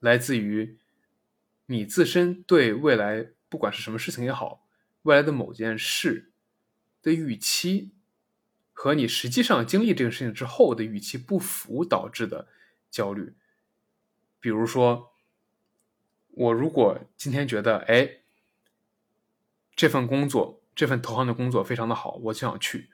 [0.00, 0.78] 来自于
[1.66, 4.66] 你自身对未来，不管是什么事情也好，
[5.02, 6.30] 未来的某件事
[7.02, 7.92] 的预期，
[8.72, 12.48] 和你实际上经历这个事情之后的预期不符导致的
[12.90, 13.34] 焦虑，
[14.40, 15.10] 比如说。
[16.36, 18.22] 我如果今天觉得，哎，
[19.76, 22.90] 这份工作，这份投行的工作非常的好，我就想去。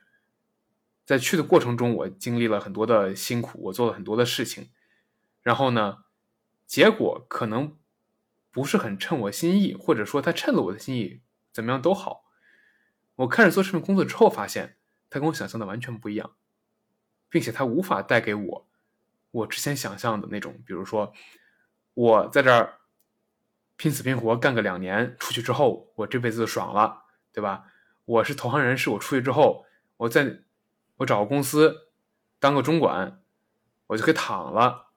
[1.04, 4.70] 在去的过程中，我经历了很多的辛苦，我做了很多的事情，
[5.42, 6.04] 然后呢，
[6.66, 7.76] 结果可能
[8.50, 11.20] 不是很称我心意，或者说他称了我的心意，
[11.52, 12.24] 怎么样都好。
[13.16, 14.76] 我开始做这份工作之后，发现
[15.10, 16.34] 他跟我想象的完全不一样，
[17.28, 18.68] 并且他无法带给我
[19.32, 21.12] 我之前想象的那种，比如说
[21.94, 22.79] 我在这儿。
[23.80, 27.64] 拼死拼活干个两年，出去之后我这辈子就爽了，对吧？
[28.04, 29.64] 我是投行人士，我出去之后，
[29.96, 30.40] 我在
[30.96, 31.88] 我找个公司
[32.38, 33.22] 当个中管，
[33.86, 34.90] 我就可以躺了。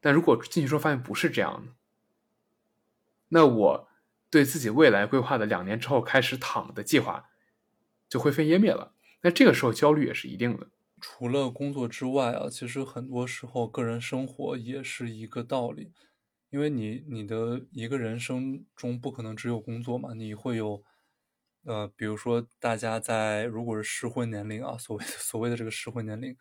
[0.00, 1.72] 但如果进去之后发现不是这样的，
[3.30, 3.88] 那我
[4.30, 7.30] 对自己未来规划的两年之后开始躺的计划
[8.08, 8.92] 就灰飞烟灭了。
[9.22, 10.68] 那这个时候焦虑也是一定的。
[11.00, 15.90] 除了工作之外啊，其实很多时候个人生活也是一个道理。
[16.50, 20.82] 因为你你的一个人生中不可能只有工作嘛，你会有，
[21.64, 26.36] 呃，比如说大家在如果是适婚年龄啊，所谓的 所谓的这个适婚年龄，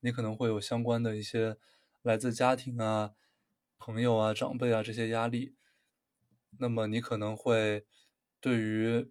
[0.00, 1.56] 你可能会有相关的一些
[2.02, 3.12] 来自家庭啊、
[3.78, 5.54] 朋友啊、长辈啊这些压力，
[6.58, 7.86] 那么你可能会
[8.40, 9.10] 对于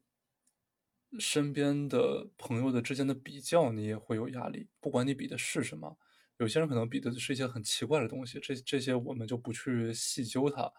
[1.20, 5.98] 身边的朋友的之间的比较，你也会有压力，不管你比的是什么。
[6.44, 10.70] 有些人可能比的是一些很奇怪的东西，这这些我们就不去细究它，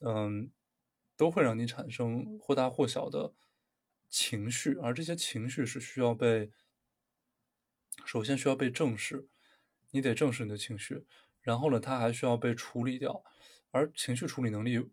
[0.00, 0.50] 嗯，
[1.16, 3.32] 都会让你产生或大或小的
[4.10, 6.50] 情绪，而这些情绪是需要被，
[8.04, 9.26] 首先需要被正视，
[9.92, 11.06] 你得正视你的情绪，
[11.40, 13.24] 然后呢，它还需要被处理掉，
[13.70, 14.90] 而情绪处理能力，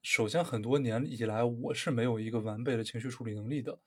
[0.00, 3.78] 首先很多年以来我是没有一个完备的情绪处理能力的，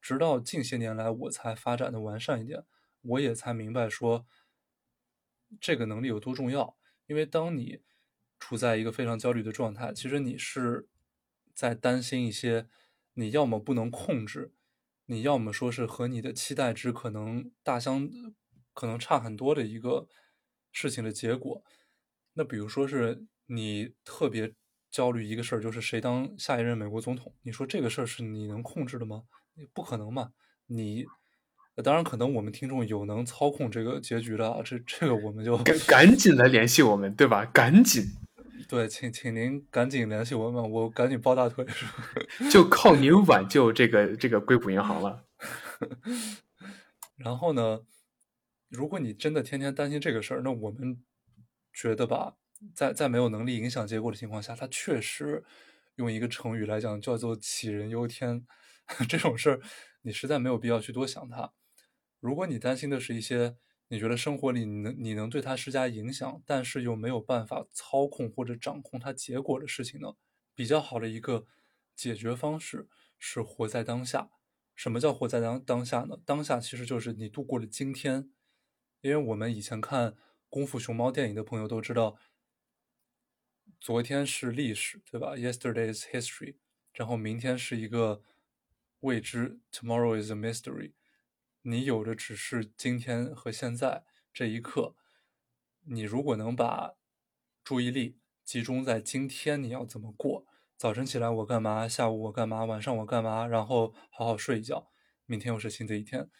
[0.00, 2.64] 直到近些年来我才发展的完善一点，
[3.02, 4.26] 我也才明白说。
[5.60, 6.76] 这个能力有多重要？
[7.06, 7.80] 因为当你
[8.38, 10.88] 处在一个非常焦虑的状态，其实你是
[11.54, 12.68] 在担心一些
[13.14, 14.52] 你要么不能控制，
[15.06, 18.08] 你要么说是和你的期待值可能大相
[18.72, 20.08] 可能差很多的一个
[20.72, 21.62] 事情的结果。
[22.34, 24.54] 那比如说是你特别
[24.90, 27.34] 焦虑一个事儿，就是谁当下一任美国总统？
[27.42, 29.24] 你说这个事儿是你能控制的吗？
[29.72, 30.32] 不可能嘛！
[30.66, 31.06] 你。
[31.84, 37.44] 当然，可能我们听众有能操控这个结局的啊，这这个我们就赶赶紧来联系我们，对吧？
[37.44, 38.02] 赶紧，
[38.66, 41.66] 对，请请您赶紧联系我们，我赶紧抱大腿，
[42.50, 45.24] 就靠您挽救这个这个硅谷银行了。
[47.16, 47.82] 然后呢，
[48.70, 51.02] 如果你真的天天担心这个事儿，那我们
[51.74, 52.36] 觉得吧，
[52.74, 55.44] 在在没有能力影响结果的情况下，他确实
[55.96, 58.46] 用一个成语来讲叫做杞人忧天。
[59.08, 59.60] 这种事儿，
[60.02, 61.52] 你实在没有必要去多想它。
[62.20, 63.56] 如果你担心的是一些
[63.88, 70.14] 你觉得生活里你能你能对它施加影响，但是又没有办法操控或者掌控它结果的事情呢，
[70.54, 71.46] 比较好的一个
[71.94, 74.30] 解决方式是活在当下。
[74.74, 76.18] 什么叫活在当当下呢？
[76.24, 78.30] 当下其实就是你度过了今天。
[79.02, 80.12] 因为我们以前看
[80.48, 82.18] 《功夫熊猫》电影的朋友都知道，
[83.78, 86.56] 昨天是历史，对吧？Yesterday is history。
[86.92, 88.22] 然后明天是一个
[89.00, 90.92] 未知，Tomorrow is a mystery。
[91.68, 94.94] 你有的只是今天和现在这一刻。
[95.82, 96.94] 你如果能把
[97.64, 100.46] 注意力集中在今天，你要怎么过？
[100.76, 101.88] 早晨起来我干嘛？
[101.88, 102.64] 下午我干嘛？
[102.64, 103.46] 晚上我干嘛？
[103.48, 104.92] 然后好好睡一觉，
[105.24, 106.30] 明天又是新的一天。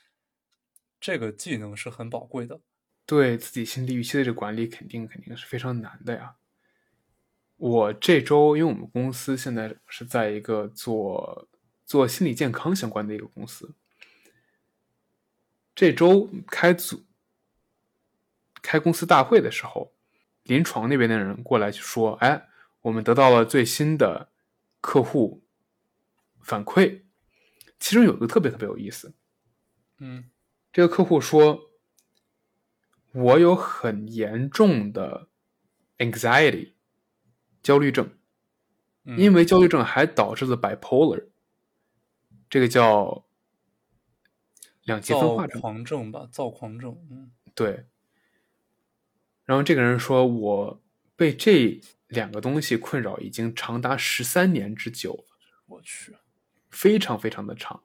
[1.00, 2.60] 这个技能是很宝贵的，
[3.04, 6.36] 对自己心理预期的这管理肯定肯定是非常难的呀。
[7.56, 11.48] 我这周，因为我们公司现在是在一个做
[11.84, 13.74] 做心理健康相关的一个公司，
[15.76, 17.04] 这周开组
[18.62, 19.92] 开公司大会的时候，
[20.42, 22.48] 临床那边的人过来就说：“哎，
[22.80, 24.32] 我们得到了最新的
[24.80, 25.44] 客户
[26.40, 27.02] 反馈，
[27.78, 29.14] 其中有一个特别特别有意思，
[29.98, 30.30] 嗯。”
[30.72, 31.70] 这个客户说
[33.12, 35.28] ：“我有很严重的
[35.98, 36.72] anxiety
[37.62, 38.10] 焦虑症，
[39.04, 41.28] 因为焦虑症还导致了 bipolar，
[42.50, 43.26] 这个叫
[44.86, 46.26] 两极分化狂症吧？
[46.32, 46.98] 躁狂症。
[47.10, 47.86] 嗯，对。
[49.44, 50.82] 然后这个人说我
[51.14, 55.36] 被这两个东西困扰已经长达十三年之久了。
[55.66, 56.16] 我去，
[56.70, 57.82] 非常非常的长。”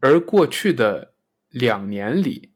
[0.00, 1.14] 而过去的
[1.48, 2.52] 两年里，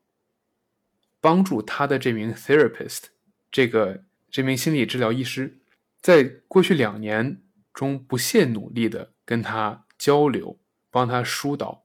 [1.21, 3.05] 帮助他的这名 therapist，
[3.51, 5.61] 这个这名心理治疗医师，
[6.01, 10.60] 在过去两年中不懈努力的跟他交流，
[10.91, 11.85] 帮他疏导，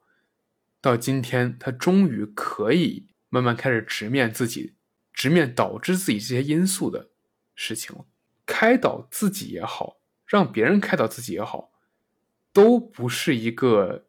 [0.82, 4.76] 到今天，他终于可以慢慢开始直面自己，
[5.14, 7.10] 直面导致自己这些因素的
[7.54, 8.06] 事情了。
[8.46, 11.72] 开导自己也好，让别人开导自己也好，
[12.52, 14.06] 都不是一个。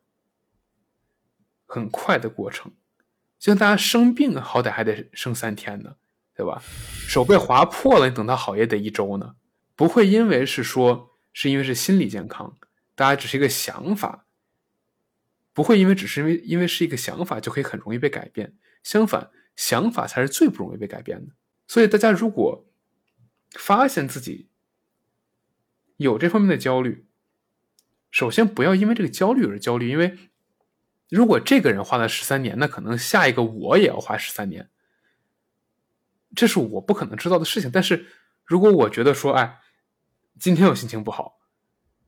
[1.69, 2.71] 很快的过程，
[3.41, 5.97] 就像大家生病，好歹还得生三天呢，
[6.33, 6.63] 对吧？
[7.09, 9.35] 手被划破了，你等他好也得一周呢。
[9.75, 12.57] 不会因为是说是因为是心理健康，
[12.95, 14.26] 大家只是一个想法，
[15.57, 18.55] 不会因为只是因为因为是一个想法就可以很容易被改变。
[18.83, 21.33] 相反，想法才是最不容易被改变的。
[21.67, 22.69] 所以，大家如果
[23.53, 24.51] 发现自己
[25.97, 27.07] 有这方面的焦虑，
[28.11, 30.19] 首先不要因为这个焦虑而焦虑，因为。
[31.09, 34.69] 如果这个人花了十三年，那可能下一个我也要花十三年，
[36.35, 37.71] 这是我不可能知道的事情。
[37.71, 38.09] 但是
[38.45, 39.61] 如果我觉得说，哎，
[40.41, 41.39] 今天我心情不好，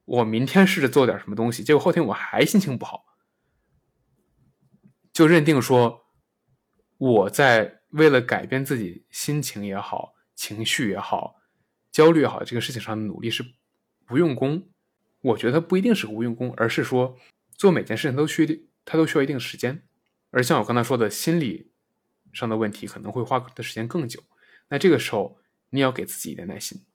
[0.05, 3.05] 我明天试着做点什么东西，结果后天我还心情不好，
[5.19, 6.07] 就认定说
[6.97, 11.35] 我在为了改变自己心情也好、情绪也好、
[11.91, 13.45] 焦虑也好这个事情上的努力是
[14.11, 14.71] 无用功。
[15.23, 17.19] 我觉得不一定是无用功，而是说
[17.57, 18.69] 做每件事情都需。
[18.85, 19.83] 它都需要一定时间，
[20.31, 21.73] 而像我刚才说的，心理
[22.33, 24.23] 上的问题可能会花的时间更久。
[24.69, 26.87] 那这个时候，你要给自己一点耐心。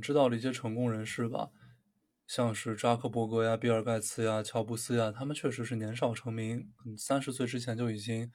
[0.00, 1.50] 知道的一些成功人士吧，
[2.26, 8.32] 像是扎克伯格呀、比尔盖茨呀、乔布斯呀，他们确实是年少成名，三十岁之前就已经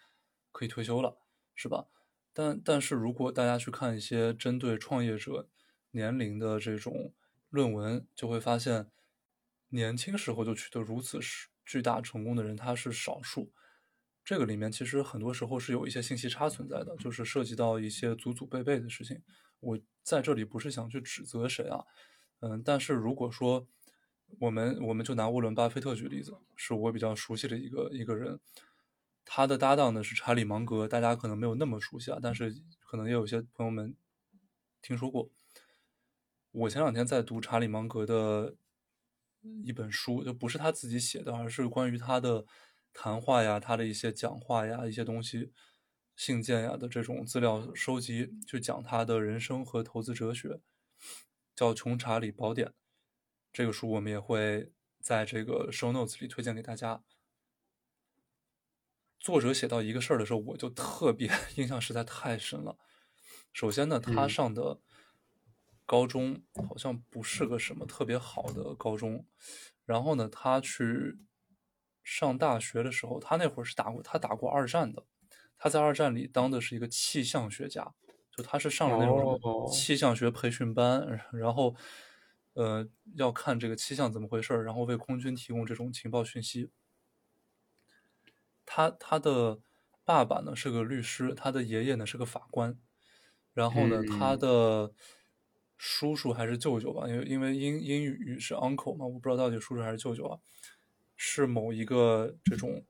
[0.51, 1.17] 可以退休了，
[1.53, 1.87] 是吧？
[2.33, 5.49] 但但是如果大家去看一些针对创业者
[5.91, 7.13] 年龄的这种
[7.49, 8.91] 论文，就会发现，
[9.69, 11.19] 年轻时候就取得如此
[11.65, 13.53] 巨大成功的人，他是少数。
[14.25, 19.21] 这个里面其实很多时候是有一些信息差存在的，就是涉及到一些祖祖辈辈的事情。
[19.61, 21.83] 我在这里不是想去指责谁啊，
[22.41, 23.67] 嗯，但是如果说
[24.39, 28.39] 我们我们就拿沃伦巴菲特举例子，是我比较熟悉的一个一个人。
[29.27, 32.53] 他的搭档呢是查理芒格，大家可能没有那么熟悉啊，但是
[32.87, 33.95] 可能也有些朋友们
[34.83, 35.31] 听说过。
[36.51, 38.55] 我前两天在读查理芒格的
[39.63, 42.45] 一本书，就不是他自己写的，而是关于他的
[42.93, 45.51] 谈话呀、他的一些讲话呀、一些东西、
[46.15, 50.61] 信件呀的这种资料收集，就讲他的人生和投资哲学，
[51.55, 52.67] 叫《穷查理宝典》。
[53.51, 57.03] 这个书我们也会在这个 show notes 里推荐给大家。
[59.19, 62.77] 作者写到一个事儿的时候，我就特别 印象实在太深了。
[63.51, 64.79] 首先呢，他上的
[65.85, 69.25] 高中好像不是个什么特别好的高中，
[69.85, 71.17] 然后呢，他去
[72.03, 75.05] 上大学的时候，他那会儿是打过，他打过二战的，
[75.65, 77.91] 他在二战里当的是一个气象学家，
[78.29, 79.67] 就他是上了那种哦。
[79.67, 81.75] 气象学培训班， 然后
[82.53, 86.69] 呃要看这个气象怎么回事儿，然后为空军提供这种情报讯息。
[88.63, 89.59] 他他的
[90.03, 92.77] 爸爸呢是个律师，他的爷爷呢是个法官，
[93.51, 94.37] 然后呢，他嗯。
[94.37, 94.93] 的
[95.79, 100.37] 叔叔还是舅舅吧，因为因为英英语是 uncle 嘛，我不知道到底叔叔还是舅舅啊，
[101.15, 102.85] 是某一个这种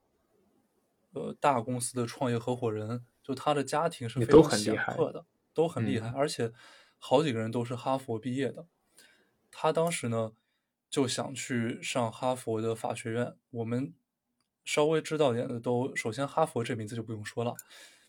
[1.16, 6.52] 呃大公司的创业合伙人，就他的家庭是非常显赫的，都很厉害，嗯而且
[7.00, 8.68] 好几个人都是哈佛毕业的。
[9.50, 10.34] 他当时呢
[10.90, 13.36] 就想去上哈佛的法学院。
[13.52, 13.94] 我们
[14.66, 17.56] 稍微知道点的都，首先哈佛这名字就不用说了，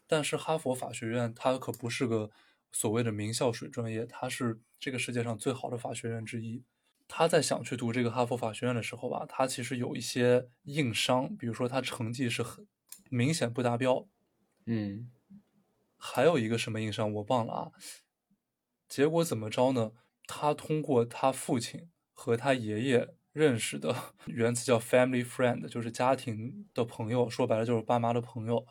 [0.06, 2.30] 但是哈佛法学院它可不是个
[2.72, 6.64] 所谓的名校水专业，它是这个世界上最好的法学院之一。
[7.08, 12.66] 他在想去读这个哈佛法学院的时候吧，他其实有一些硬伤，比如说他成绩是很
[13.10, 14.06] 明显不达标，
[14.66, 15.10] 嗯
[15.96, 17.72] 还有一个什么硬伤我忘了啊。
[18.88, 19.92] 结果怎么着呢？
[20.26, 28.66] 他通过他父亲和他爷爷认识的原词叫 family friend，就是家庭的朋友，说白了就是爸妈的朋友。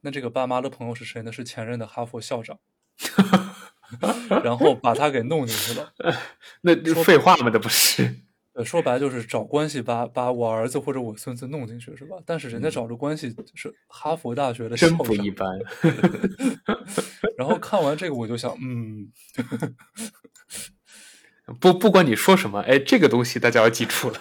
[0.00, 1.30] 那这个爸妈的朋友是谁呢？
[1.30, 2.58] 是前任的哈佛校长，
[4.42, 5.94] 然后把他给弄进去了。
[6.62, 8.20] 那这废话嘛，这不是？
[8.54, 12.18] 呃，说白就是找关系把把我儿子或者我孙子弄进去，是吧？
[12.26, 15.58] 但是人家找的关系是哈佛大学的校真长，不一般。
[17.38, 19.10] 然后看完这个我就想，嗯，
[21.58, 24.20] 不不管你说什么，哎，这个东西大家要记住了。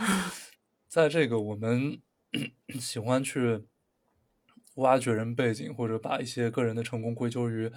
[0.86, 2.02] 在这个我们
[2.78, 3.64] 喜欢去
[4.74, 7.72] 挖掘人背景，或者把一些个人的成功归咎于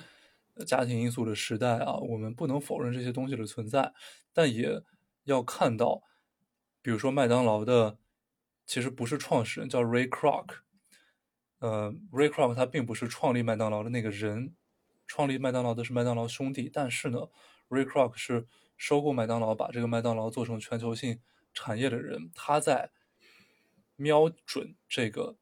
[0.56, 3.94] 呃家庭因素的时代啊，我们不能否认这些东西的存在，
[4.34, 4.82] 但也
[5.26, 6.02] 要看到，
[6.82, 8.00] 比如说麦当劳的
[8.66, 10.60] 其实不是创始人，叫 Ray Kroc。
[11.60, 14.56] 呃，Ray Kroc 他并不是创立麦当劳的那个人，
[15.06, 17.28] 创立麦当劳的是麦当劳兄弟，但是呢
[17.70, 18.48] ，Ray Kroc 是
[18.78, 21.22] 收购麦当劳，把这个麦当劳做成全球性
[21.54, 22.32] 产业的人。
[22.36, 22.92] 他在
[23.96, 25.38] 瞄准这个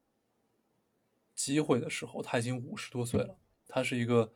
[1.34, 3.38] 机会的时候，他已经五十多岁了。
[3.66, 4.32] 他是一个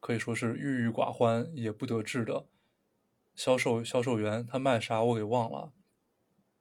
[0.00, 2.46] 可以说是郁郁寡欢也不得志的
[3.34, 4.46] 销售销售员。
[4.46, 5.72] 他卖啥我给忘了，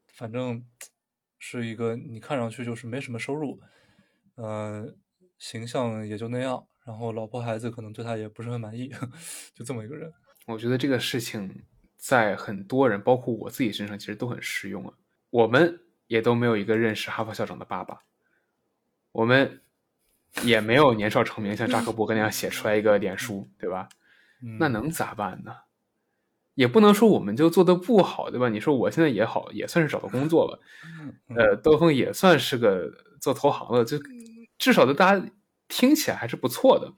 [0.07, 0.65] 反正
[1.37, 3.59] 是一个你看上去就是没什么收入，
[4.35, 4.95] 呃，
[5.39, 8.89] 形象也就那样，然后老婆孩子可能对他也不是很满意，
[9.55, 10.13] 就这么一个人。
[10.45, 11.63] 我觉得这个事情
[11.97, 14.93] 在很多人，包括我自己身上，其实都很适用啊。
[15.29, 18.03] 我们也都没有一个认识哈佛校长的爸爸，
[19.11, 19.61] 我们
[20.43, 23.89] 也没有年少成名，像扎克伯格那样写出来一个脸书，对吧？
[24.43, 25.55] 嗯、那能咋办呢？
[26.53, 28.49] 也不能说我们就做的不好，对吧？
[28.49, 30.59] 你说我现在也好，也算是找到工作了，
[31.35, 33.97] 呃，兜风也算是个做投行了，就
[34.57, 35.31] 至少的大家
[35.67, 36.93] 听起来还是不错的，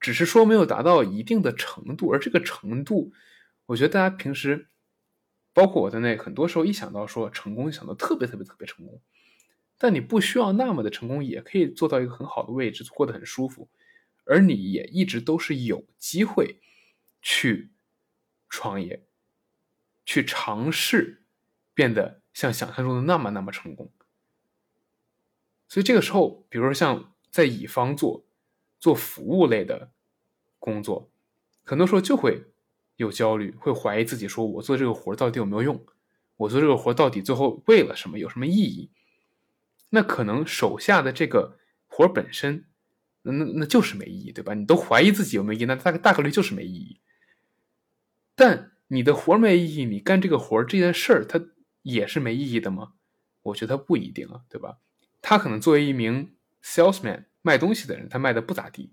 [0.00, 3.12] 只是说没有达到一定的程度，而这个程度，
[3.66, 4.68] 我觉得大家平时，
[5.52, 9.00] 包括我在内，很多时候一想到说成功，想到特别特别特别成功，
[9.78, 13.68] 但你不需要那么的成功，也可以做到一个很好的位置，过得很舒服，
[14.24, 16.60] 而你也一直都是有机会
[17.20, 17.70] 去
[18.48, 19.06] 创业，
[20.04, 21.22] 去尝试
[21.74, 23.90] 变得像想象中的那么那么成功。
[25.68, 28.24] 所以这个时候，比如说像在乙方做
[28.78, 29.90] 做服务类的
[30.58, 31.10] 工作，
[31.64, 32.44] 很多时候就会
[32.96, 35.84] 有焦虑，会怀疑自己，说我做这个活到底有没有用？
[36.36, 38.18] 我做这个活到底最后为了什么？
[38.18, 38.90] 有什么意义？
[39.90, 42.66] 那可能手下的这个活本身，
[43.22, 44.54] 那那那就是没意义，对吧？
[44.54, 47.00] 你都怀疑自己有没有意义，那大概大概率就是没意义。
[48.36, 51.44] 但你的活没意义，你干这个活这件事儿，它
[51.82, 52.92] 也是没意义的吗？
[53.42, 54.78] 我觉得不一定啊，对吧？
[55.22, 58.92] 他可能作为一名 salesman 卖东西的人，他卖的不咋地，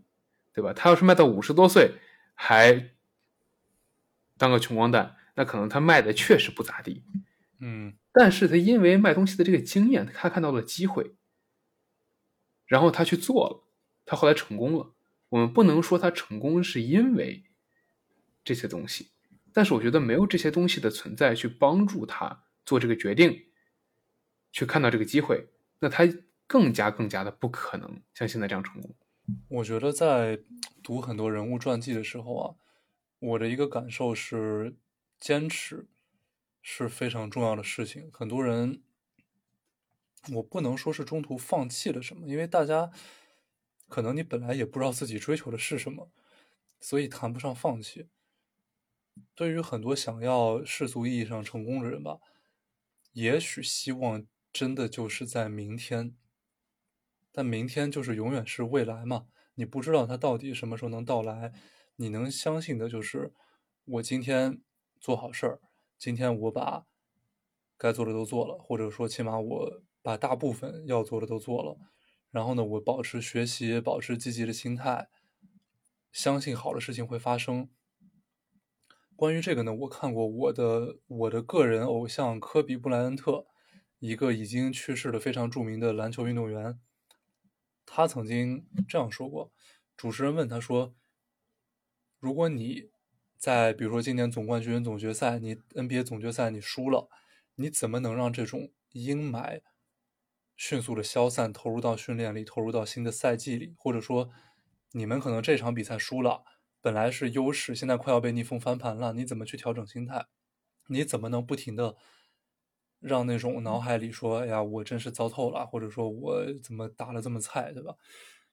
[0.54, 0.74] 对吧？
[0.74, 1.96] 他要是卖到五十多岁
[2.34, 2.92] 还
[4.38, 7.04] 当个穷光蛋，那可能他卖的确实不咋地。
[7.60, 11.16] 嗯，但是他因为卖东西的这个经验，他看到了机会，
[12.66, 13.64] 然后他去做了，
[14.06, 14.94] 他后来成功了。
[15.30, 17.46] 我们不能说他成功是因为
[18.44, 19.10] 这些东西，
[19.54, 23.46] 但是我觉得没有这些东西的存在去帮助他做这个决定，
[24.52, 25.48] 去看到这个机会，
[25.80, 26.04] 那他
[26.48, 28.96] 更加更加的不可能像现在这样成功。
[29.48, 30.42] 我觉得在
[30.82, 32.56] 读很多人物传记的时候啊，
[33.20, 34.76] 我的一个感受是，
[35.20, 35.88] 坚持
[36.62, 38.10] 是非常重要的事情。
[38.12, 38.82] 很多人，
[40.34, 42.92] 我不能说是中途放弃了什么，因为大家
[43.88, 46.12] 可能你本来也不知道自己追求的是什么，
[46.82, 48.08] 所以谈不上放弃。
[49.36, 52.20] 对于很多想要世俗意义上成功的人吧，
[53.14, 56.16] 也许希望真的就是在明天，
[57.32, 61.52] 但明天就是永远是未来嘛，你不知道它到底什么时候能到来。
[61.96, 63.34] 你能相信的就是，
[63.86, 64.62] 我今天
[65.00, 65.60] 做好事儿，
[65.98, 66.88] 今天我把
[67.78, 71.78] 该做的都做了，或者说起码我把大部分要做的都做了。
[72.32, 75.08] 然后呢，我保持学习，保持积极的心态，
[76.12, 77.70] 相信好的事情会发生。
[79.16, 83.46] 关于这个呢，我看过我的我的个人偶像科比布莱恩特，
[84.00, 86.80] 一个已经去世的非常著名的篮球运动员，
[87.86, 89.52] 他曾经这样说过。
[89.96, 90.96] 主持人问他说
[92.20, 92.90] ：“如果你
[93.38, 97.08] 在比如说今年总冠军、总决赛，你 NBA 总决赛你输了，
[97.56, 99.62] 你怎么能让这种阴霾？”
[100.58, 104.30] 迅速的消散，投入到训练里，投入到新的赛季里，或者说，
[104.92, 106.44] 你们可能这场比赛输了，
[106.84, 110.28] 本来是优势，现在快要被逆风翻盘了，你怎么去调整心态？
[110.88, 111.96] 你怎么能不停的
[113.00, 117.96] 让那种脑海里说，哎呀，我真是糟透了，或者说我怎么打的这么菜，对吧？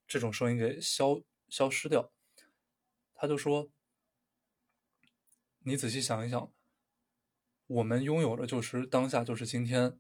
[0.07, 2.13] 这种声音给消消失掉。
[3.15, 3.69] 他就说，
[5.65, 6.53] 你仔细想一想，
[7.67, 9.99] 我们拥有的就是当下，就是今天。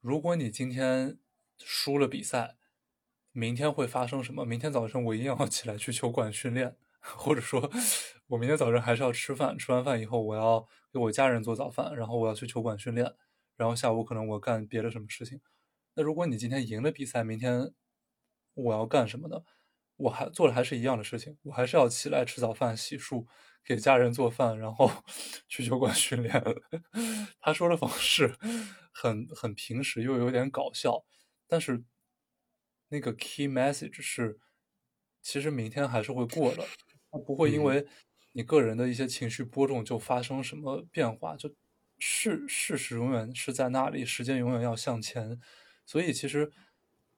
[0.00, 1.18] 如果你今天
[1.58, 2.56] 输了比赛，
[3.32, 4.44] 明天会发生什么？
[4.44, 6.76] 明天早晨我一定要起来去球馆训练，
[7.14, 7.70] 或者说，
[8.26, 9.56] 我明天早晨还是要吃饭。
[9.58, 13.14] 吃完饭以后，我要给我家人做早饭，然后我要去球馆训练，
[13.56, 15.40] 然后下午可能我干别的什么事情。
[15.94, 17.72] 那如果你今天赢了比赛，明天
[18.54, 19.42] 我要干什么呢？
[19.96, 23.26] 我还做的还是一样的事情，我还是要起来吃早饭、洗漱。
[23.64, 24.88] 给家人做饭，然后
[25.48, 26.40] 去球馆训练。
[27.40, 28.32] 他说的方式
[28.92, 31.04] 很很平时，又有点搞笑，
[31.48, 31.82] 但是
[32.90, 34.38] 那个 key message 是，
[35.20, 36.64] 其实明天还是会过的，
[37.16, 37.86] 他不会因为
[38.32, 41.50] 你个人的一些情绪波动就发生什么变化，就
[41.98, 45.40] 事事实永远是在那里，时间永远要向前，
[45.84, 46.52] 所以其实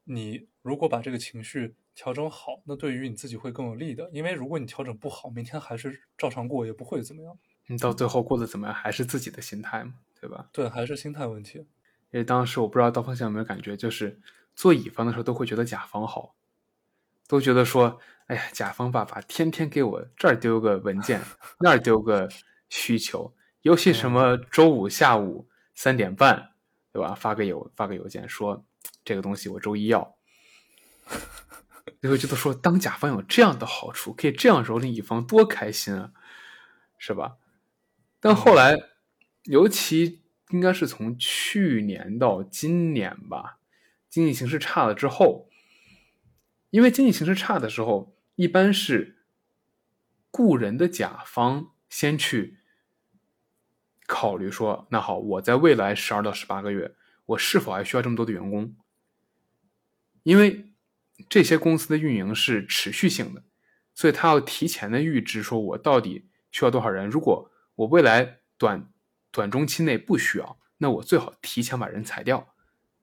[0.04, 1.74] 你如果把这个情绪。
[2.00, 4.08] 调整好，那对于你自己会更有利的。
[4.12, 7.36] 因为如果你调整不好，明天还是照常过，也不会怎么样。
[7.66, 10.48] 你到最后过得怎么样，还是自己的心态嘛，对吧？
[10.52, 11.58] 对，还是心态问题。
[11.58, 11.66] 因
[12.12, 14.20] 为当时我不知道刀锋线有没有感觉，就是
[14.54, 16.36] 做乙方的时候都会觉得甲方好，
[17.26, 17.98] 都觉得说，
[18.28, 21.20] 哎呀，甲方爸爸天天给我这儿丢个文件，
[21.60, 22.28] 那儿丢个
[22.68, 26.50] 需求，尤其什么周五下午三点半，
[26.92, 27.14] 对吧？
[27.14, 28.64] 发个邮发个邮件说
[29.02, 30.16] 这个东西我周一要。
[32.02, 36.12] 最后觉得说，当甲方有这样的好处，可以这样蹂躏乙方，多开心啊，
[36.98, 37.38] 是吧？
[38.20, 38.76] 但后来，
[39.44, 40.20] 尤其
[40.50, 43.58] 应该是从去年到今年吧，
[44.10, 45.48] 经济形势差了之后，
[46.68, 49.18] 因为经济形势差的时候，一般是
[50.30, 52.58] 雇人的甲方先去
[54.06, 56.94] 考虑说，那好，我在未来十二到十八个月，
[57.26, 58.74] 我是否还需要这么多的员工？
[60.22, 60.64] 因为。
[61.28, 63.42] 这些公司的运营是持续性的，
[63.92, 67.10] 所以他要提前的预知，说我到底需要多少人。
[67.10, 68.88] 如果我未来短
[69.32, 72.54] 短中期内不需要，那我最好提前把人裁掉，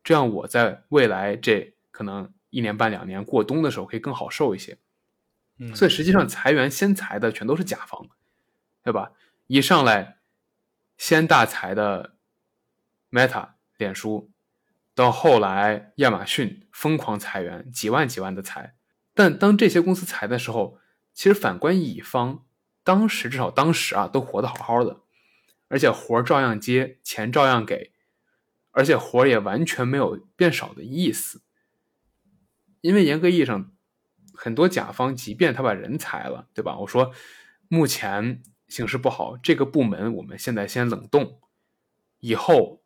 [0.01, 4.77] 这样我在未来这可能一年半两年过冬的时候可以更好受一些。
[5.73, 8.07] 所以实际上裁员先裁的全都是甲方，
[8.83, 9.11] 对吧？
[9.47, 10.17] 一上来
[10.97, 12.17] 先大裁的
[13.11, 14.31] Meta 脸书。
[14.93, 18.75] 到后来，亚马逊疯狂裁员，几万几万的裁。
[19.13, 20.79] 但当这些公司裁的时候，
[21.13, 22.45] 其实反观乙方，
[22.81, 25.01] 当时至少当时啊，都活得好好的，
[25.67, 27.91] 而且活照样接，钱照样给，
[28.71, 31.41] 而且活也完全没有变少的意思。
[32.79, 33.74] 因为严格意义上，
[34.35, 36.77] 很多甲方即便他把人裁了，对吧？
[36.77, 37.13] 我说
[37.67, 41.39] 目前形势不好，这个部门我们现在先冷冻，
[42.19, 42.83] 以后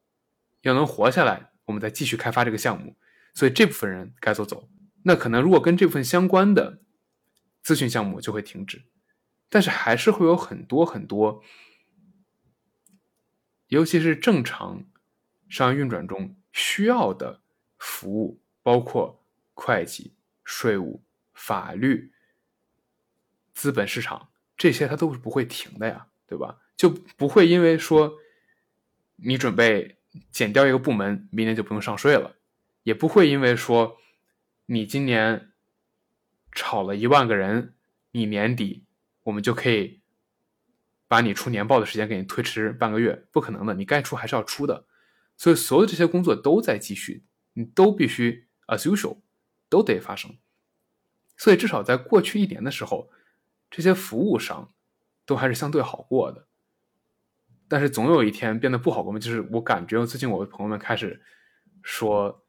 [0.62, 1.52] 要能活下来。
[1.66, 2.96] 我们再继续开发这个项目，
[3.36, 4.68] 所以这部分人该走走。
[5.04, 6.82] 那可能如果跟这部分相关的
[7.64, 8.86] 咨询项目就会停止，
[9.50, 11.44] 但是还是会有很多很多，
[13.68, 14.84] 尤其是正常
[15.48, 17.42] 商业运转中需要的
[17.78, 19.24] 服务，包括
[19.54, 21.04] 会计、税务、
[21.40, 22.12] 法律、
[23.54, 26.60] 资本市场这些，它都是不会停的呀，对吧？
[26.76, 28.14] 就不会因为说
[29.16, 29.96] 你准备。
[30.32, 32.36] 减掉一个部门，明年就不用上税了，
[32.82, 33.98] 也不会因为说
[34.66, 35.52] 你今年
[36.52, 37.76] 炒了一万个人，
[38.10, 38.88] 你年底
[39.22, 40.02] 我们就可以
[41.08, 44.88] 把你出年报的时间给你推迟半个月，不可能的，你该出还是要出的。
[45.38, 47.24] 所以所有这些工作都在继续，
[47.54, 49.22] 你都必须 as usual
[49.70, 50.36] 都得发生。
[51.40, 53.10] 所以至少在过去一年的时候，
[53.72, 54.72] 这些服务商
[55.26, 56.46] 都还是相对好过的。
[57.68, 59.18] 但是总有一天变得不好过嘛。
[59.18, 61.22] 就是我感觉最近我的朋友们开始
[61.82, 62.44] 说，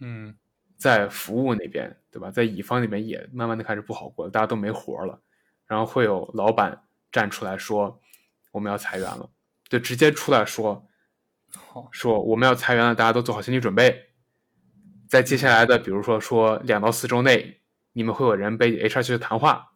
[0.00, 0.36] 嗯，
[0.76, 2.30] 在服务那边，对吧？
[2.30, 5.20] 在乙方那边也慢慢的开始不好过了，大家都没活了，
[5.66, 8.00] 然后会有老板站出来说
[8.52, 9.30] 我们要裁员了，
[9.68, 10.86] 就直接出来说
[11.54, 14.10] 好，说我们要裁员了，大家都做好心理准备。
[15.08, 17.60] 在接下来的，比如说说两到四周内，
[17.94, 19.72] 你们会有人被 HR 去谈话，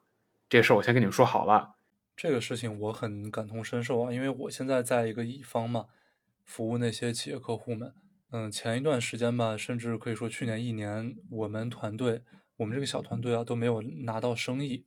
[0.49, 1.77] 这个事儿我先跟你们说好了。
[2.17, 5.87] 这个事情我很感同身受啊，因为我现在在一个乙方嘛，
[6.45, 7.95] 服务那些企业客户们。
[8.31, 12.23] 嗯，前一段时间吧，甚至可以说去年一年，我们团队，
[12.57, 14.85] 我们这个小团队啊，都没有拿到生意，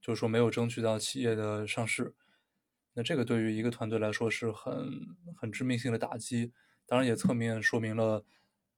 [0.00, 2.14] 就是说没有争取到企业的上市。
[2.94, 6.52] 那这个对于一个团队来说是很很致命性的打击，
[6.86, 8.24] 当然也侧面说明了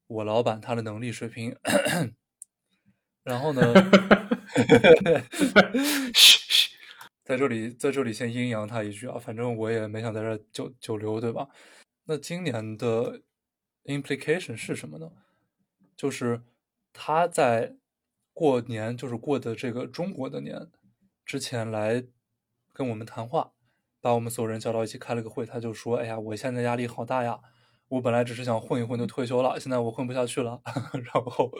[0.06, 1.56] 我老板他的能力水平。
[3.30, 3.62] 然后呢？
[7.24, 11.48] 在这里，在这里先阴阳他一句啊，反正我也没想在这儿久久留，对吧？
[12.06, 13.22] 那今年的
[13.84, 15.12] implication 是什么呢？
[15.96, 16.42] 就是
[16.92, 17.76] 他在
[18.32, 20.68] 过年，就是过的这个中国的年
[21.24, 22.02] 之前来
[22.72, 23.52] 跟我们谈话，
[24.00, 27.38] 把我们所有人叫到一起开了个会，他就说：“哎呀，我现在压力好大呀。”
[27.90, 30.60] 我本来只是想混一混就退休了，现在我混不下去了。
[30.94, 31.50] 然后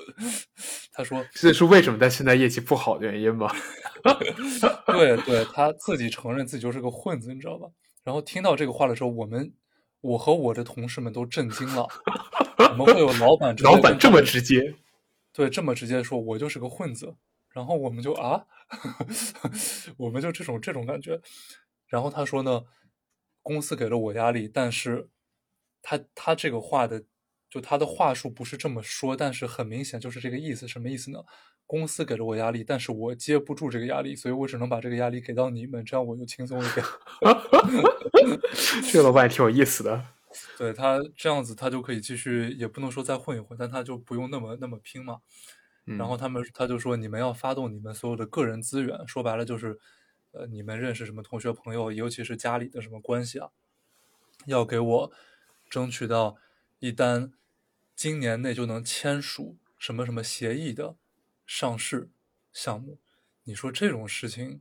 [0.93, 3.53] 他说：“这是为什么他现在业绩不好的原因吗？”
[4.87, 7.67] 对对，他自己承认自己就是个混子，你知道吧？
[8.05, 9.53] 然后听到这个话的时候，我们
[10.01, 11.89] 我和我的同事们都震惊了。
[12.57, 14.77] 怎么会有老板，老板这么直接，
[15.33, 17.17] 对，这么直接说，我就是个混子。
[17.49, 18.45] 然后我们就啊，
[19.99, 21.21] 我们就这种这种感觉。
[21.89, 22.63] 然后他说呢，
[23.43, 25.09] 公司给了我压力，但是。
[25.83, 27.03] 他他这个话的，
[27.49, 30.67] 就他的话术不是这么说，但是很明显就是这个意思。
[30.69, 31.19] 什么意思呢？
[31.67, 36.85] 公司给了我压力，但是我接不住这个压力，所以我只能把这个压力给到你们，这样我就轻松一点。
[38.91, 40.05] 这个老板挺有意思的。
[40.59, 45.19] 对他这样子，他就可以继续，也不能说再混一混，但他就不用那么那么拼嘛。
[45.85, 49.79] 然后他们他就说，你们要发动你们所有的个人资源，说白了就是，
[50.33, 53.49] 呃，你们认识什么同学朋友，尤其是家里的什么关系啊，
[54.47, 55.13] 要给我。
[55.71, 56.37] 争取到
[56.81, 57.33] 一单
[57.95, 60.97] 今年内就能签署什么什么协议的
[61.47, 62.11] 上市
[62.53, 62.99] 项目，
[63.45, 64.61] 你说这种事情，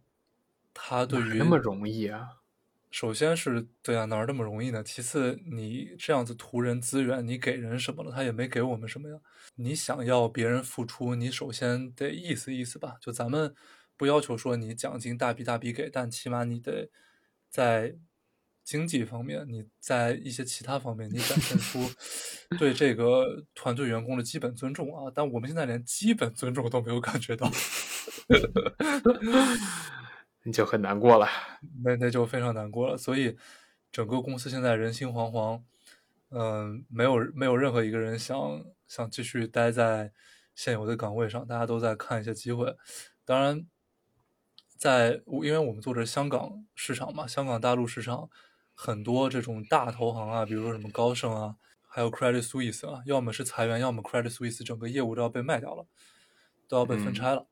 [0.74, 2.38] 他对于那么容易啊？
[2.92, 4.84] 首先是对啊，哪儿那么容易呢？
[4.84, 8.12] 其次，你这样子图人资源，你给人什么了？
[8.12, 9.20] 他也没给我们什么呀。
[9.56, 12.98] 你想要别人付出，你首先得意思意思吧。
[13.02, 13.54] 就咱们
[13.98, 16.90] 不要求说你奖金大笔大笔给，但起码你得
[17.50, 17.98] 在。
[18.70, 21.80] 经济方面，你在一些其他方面，你展现出
[22.60, 25.12] 对这个团队员工的基本尊重啊！
[25.12, 27.50] 但我们现在连基本尊重都没有感觉到，
[30.46, 31.28] 你就很难过了，
[31.84, 32.96] 那那就非常难过了。
[32.96, 33.36] 所以
[33.92, 35.64] 整个公司现在人心惶惶，
[36.30, 40.12] 嗯，没有没有任何一个人想想继续待在
[40.54, 42.76] 现有的岗位上，大家都在看一些机会。
[43.26, 43.66] 当然，
[44.78, 48.30] 在因为我们做着香港市场嘛，香港大陆市场。
[48.82, 55.86] 很多这种大投行啊，比如说什么高盛啊，还有 Credit Suisse 啊，要么是裁员，要么 Credit Suisse 整个业务都要被卖掉了，
[56.66, 57.46] 都要被分拆了。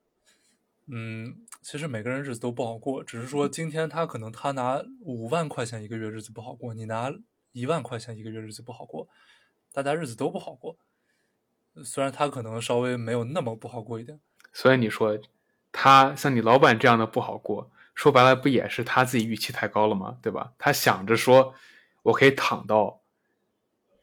[0.86, 7.12] 嗯，其实每个人日子都不好过，只是说今天他可能他拿五万块钱一个月日子不好过，你拿
[7.52, 9.06] 一万块钱一个月日子不好过，
[9.70, 10.78] 大家日子都不好过。
[11.84, 14.18] 虽然他可能稍微没有那么不好过一点。
[14.50, 15.18] 所以你说
[15.70, 17.70] 他像你老板这样的不好过。
[17.98, 20.16] 说白了，不也是他自己预期太高了吗？
[20.22, 20.52] 对吧？
[20.56, 21.52] 他想着说，
[22.04, 23.02] 我可以躺到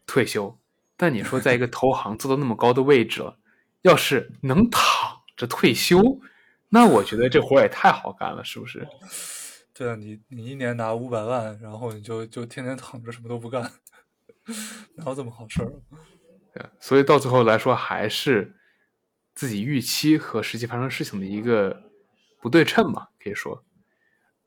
[0.05, 0.59] 退休。
[0.97, 3.39] 但你说，在一个投行做到那么高的位置了，
[3.83, 6.19] 要是能躺着退休，
[6.67, 8.85] 那我觉得这活也太好干了，是不是？
[9.73, 13.71] 对啊，你你一年拿五百万，然后你就就天天躺着什么都不干，
[14.95, 15.71] 哪有这么好事儿？
[16.53, 18.57] 对，所以到最后来说，还是
[19.33, 21.83] 自己预期和实际发生事情的一个
[22.41, 23.63] 不对称嘛，可以说。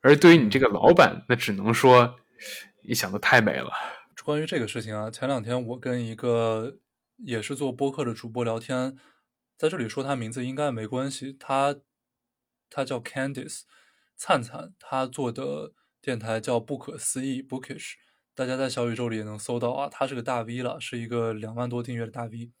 [0.01, 2.19] 而对于你这个老板，那只能说
[2.83, 3.69] 你想的太美了。
[4.23, 6.77] 关于这个事情啊，前两天我跟一个
[7.17, 8.97] 也是做播客的主播聊天，
[9.57, 11.33] 在这里说他名字应该没关系。
[11.33, 11.75] 他
[12.69, 13.61] 他叫 Candice
[14.15, 17.93] 灿灿，他做的电台叫不可思议 Bookish，
[18.35, 19.89] 大家在小宇宙里也能搜到啊。
[19.89, 22.51] 他是个大 V 了，是一个两万多订阅的大 V。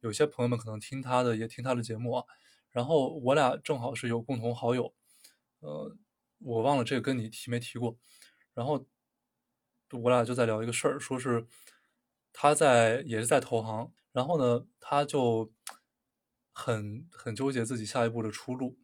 [0.00, 2.24] 有些朋友们可能听他的，也听他的节目啊。
[2.72, 4.92] 然后我俩正好是有共同好友，
[5.60, 5.96] 呃。
[6.44, 7.96] 我忘了这个跟你提没提过，
[8.54, 8.86] 然后
[9.90, 11.46] 我俩就在聊一个事儿，说是
[12.32, 15.52] 他在也是在投行，然后呢他就
[16.52, 18.78] 很很纠结自己下一步的出路。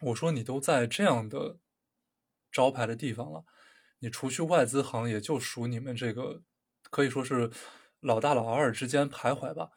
[0.00, 1.58] 我说你都在这样的
[2.52, 3.44] 招牌的地方了，
[3.98, 6.42] 你除去外资行，也就属你们这个
[6.90, 7.50] 可以说是
[8.00, 9.70] 老大老二之间徘徊吧。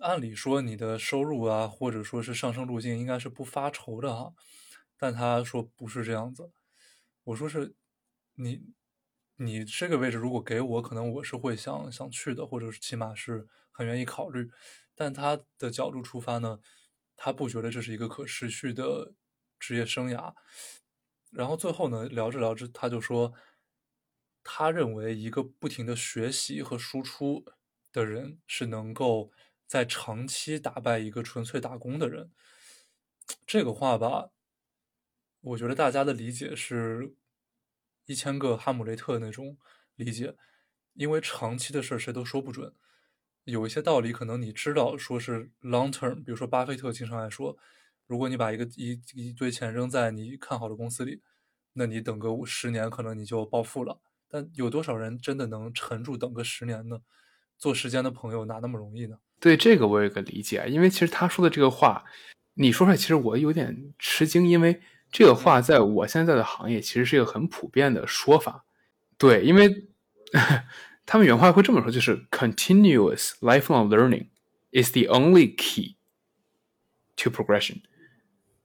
[0.00, 4.34] 按理说你的收入啊，或者说是上升路径应该是不发愁的哈，
[5.04, 6.50] 但他说不是这样子。
[7.24, 7.76] 我说是，
[8.36, 8.72] 你
[9.36, 14.50] 你这个位置如果给我，可能我是会想想去的，或者是起码是很愿意考虑。
[14.94, 16.58] 但他的角度出发呢，
[17.16, 19.12] 他不觉得这是一个可持续的
[19.58, 20.32] 职业生涯。
[21.30, 23.34] 然后最后呢，聊着聊着，他就说，
[24.42, 27.44] 他认为一个不停的学习和输出
[27.92, 29.30] 的人是能够。
[29.66, 32.30] 在长期打败一个纯粹打工的人，
[33.46, 34.30] 这个话吧，
[35.44, 37.14] 我觉得大家的理解是
[38.06, 39.58] 一千个哈姆雷特那种
[39.94, 40.34] 理解，
[40.94, 42.72] 因为长期的事谁都说不准，
[43.44, 47.58] 有一些道理可能你知道，说是 long term，比如说巴菲特经常爱说，
[48.06, 51.20] 如果你把一个一一堆钱扔在你看好的公司里，
[51.74, 57.00] 那你等个十年可能你就暴富了，但有多少人真的能沉住等个十年呢？
[57.58, 59.18] 做时间的朋友哪那么容易呢？
[59.38, 62.04] 对这个我有个理解，因为其实他说的这个话，
[62.54, 64.80] 你说出来，其实我有点吃惊，因为
[65.14, 68.64] 这个话在我现在的行业其实是一个很普遍的说法。
[69.16, 69.86] 对，因为
[71.06, 74.30] 他们原话会这么说，就是 “continuous lifelong learning
[74.72, 75.94] is the only key
[77.14, 77.82] to progression”。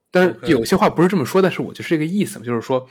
[0.10, 2.90] 但是有些话不是这么说，但是我就是这个意思，就是说，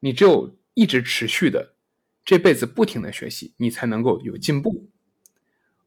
[0.00, 1.76] 你只有一直持续的
[2.24, 4.90] 这辈子不停的学习，你才能够有进步。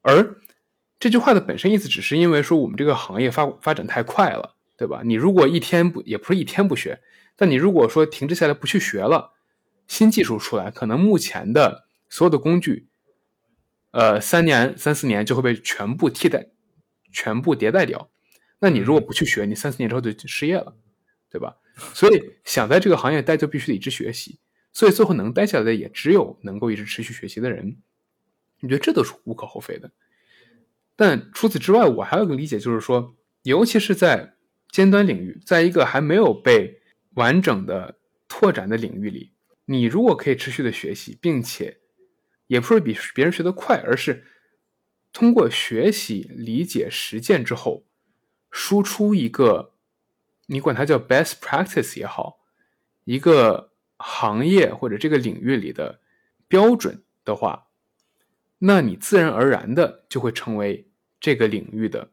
[0.01, 0.39] 而
[0.97, 5.01] 这句话的本身意思，只是因为说我们这个行业发发展太快了，对吧？
[5.05, 7.01] 你如果一天不，也不是一天不学，
[7.35, 9.33] 但你如果说停滞下来不去学了，
[9.87, 12.87] 新技术出来，可能目前的所有的工具，
[13.91, 16.47] 呃，三年、三四年就会被全部替代、
[17.11, 18.09] 全部迭代掉。
[18.59, 20.75] 那你如果不去学，你三四年之后就失业了，
[21.29, 21.57] 对吧？
[21.93, 24.39] 所以想在这个行业待，就必须得一直学习。
[24.71, 27.77] 所以最后能待下来的，也只有能够一直持续学习的人。
[28.61, 29.91] 你觉得这都是无可厚非的，
[30.95, 34.34] 但除此之外，我还有个理解，就是说，尤其是在
[34.75, 36.81] 尖端领域，在一个还没有被
[37.13, 37.97] 完整的
[38.27, 39.31] 拓展的领域里，
[39.63, 41.79] 你如果可以持续的学习，并且
[42.47, 44.25] 也不是比别人学得快，而是
[45.13, 47.85] 通过学习、理解、实践之后，
[48.51, 49.75] 输出一个
[50.47, 52.39] 你管它叫 best practice 也好，
[53.05, 56.01] 一个行业或者这个领域里的
[56.49, 57.67] 标准的话。
[58.57, 60.89] 那你自然而然的就会成为
[61.21, 62.11] 这个领域的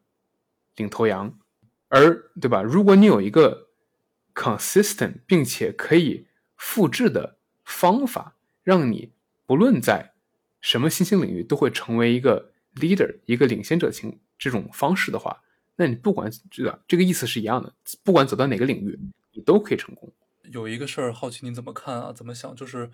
[0.76, 1.36] 领头羊，
[1.94, 2.62] 而对吧？
[2.62, 3.68] 如果你有一个
[4.34, 6.26] consistent 并且可以
[6.56, 9.12] 复制的方法，让你
[9.44, 10.14] 不论在
[10.62, 15.42] 什么新兴领域都会成为一个 leader，一个领先者型这种方式的话，
[15.76, 18.98] 那你不管这个这个意思是一样的，不管走到哪个领域，
[19.32, 20.10] 你都可以成功。
[20.44, 22.10] 有一个事儿，好奇你怎么看啊？
[22.10, 22.56] 怎么想？
[22.56, 22.90] 就是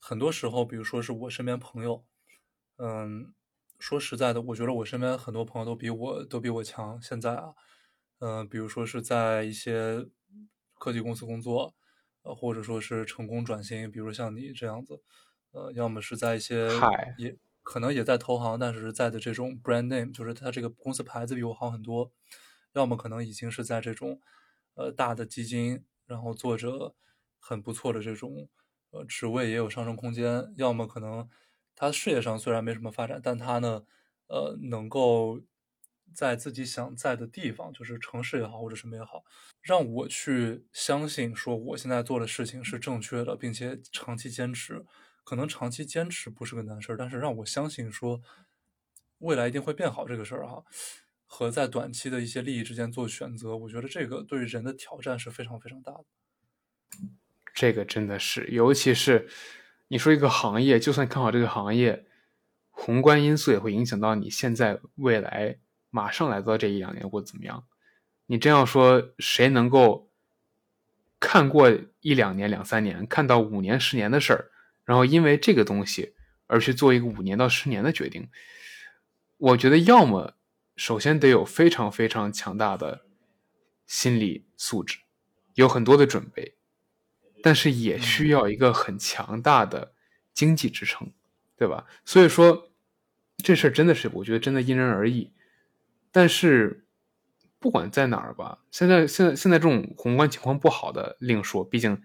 [0.00, 2.04] 很多时候，比如说是我身边朋友。
[2.78, 3.32] 嗯，
[3.78, 7.00] 说实在的，我觉得我身边很多朋友都比我都比我强。
[7.00, 7.54] 现在啊，
[8.18, 10.06] 嗯，比如说是在一些
[10.78, 11.74] 科技公司工作，
[12.22, 15.00] 呃，或者说是成功转型，比如像你这样子，
[15.52, 16.68] 呃，要么是在一些
[17.18, 22.10] 也可能也在投行，但是在的这种 brand name，就是他这个公司牌子比我好很多；
[22.72, 24.20] 要么可能已经是在这种
[24.74, 26.94] 呃大的基金，然后做着
[27.38, 28.48] 很不错的这种
[28.90, 31.28] 呃职位，也有上升空间；要么可能。
[31.76, 33.84] 他事业上虽然没什么发展，但他呢，
[34.28, 35.40] 呃，能够
[36.12, 39.24] 在自己想在的地方，就是城市也好，或者什么也好，
[39.62, 44.84] 让我去相信说我现在做的事情是正确的，并且长期坚持。
[45.24, 48.20] 可能长期坚持不是个难事儿，但是让我相信说
[49.18, 50.64] 未来一定会变好这个事儿哈，
[51.24, 56.04] 和在短期的一些利益之间做选择，我觉得这个对人的挑战是非常非常大的。
[57.54, 59.28] 这个真的是，尤其是。
[59.88, 62.06] 你说一个行业，就算看好这个行业，
[62.70, 65.58] 宏观因素也会影响到你现在、未来、
[65.94, 67.64] 马上来到这一两年或怎么样。
[68.26, 70.10] 你真要说谁能够
[71.20, 71.70] 看过
[72.00, 74.50] 一两年、两三年，看到五年、十年的事儿，
[74.84, 76.16] 然后因为这个东西
[76.48, 78.28] 而去做一个五年到十年的决定，
[79.36, 80.34] 我觉得要么
[80.74, 83.06] 首先得有非常非常强大的
[83.86, 84.98] 心理素质，
[85.54, 86.56] 有很多的准备。
[87.40, 89.92] 但是也需要一个很强大的
[90.32, 91.12] 经济支撑，
[91.56, 91.86] 对吧？
[92.04, 92.72] 所以说
[93.36, 95.30] 这事儿真的是，我觉得真的因人而异。
[96.14, 96.86] 但是
[97.58, 102.00] 不管在哪儿吧，现在现在现在这种宏观情况不好的另说，毕竟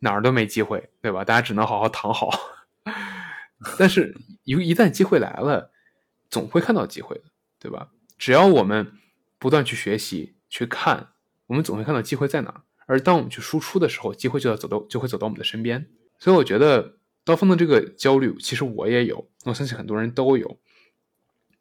[0.00, 1.24] 哪儿都没机会，对吧？
[1.24, 2.30] 大家只能好好躺好。
[3.78, 5.70] 但是一一旦机会来了，
[6.28, 7.22] 总会看到机会的，
[7.60, 7.90] 对吧？
[8.18, 8.92] 只要我们
[9.38, 11.10] 不断去学习、去看，
[11.46, 12.62] 我们总会看到机会在哪儿。
[12.86, 15.88] 而当我们去输出的时候，机会就要走到，就会走到我们的身边。
[16.18, 20.58] 所以我觉得刀锋的这个焦虑，其实我也有，我相信很多人都有。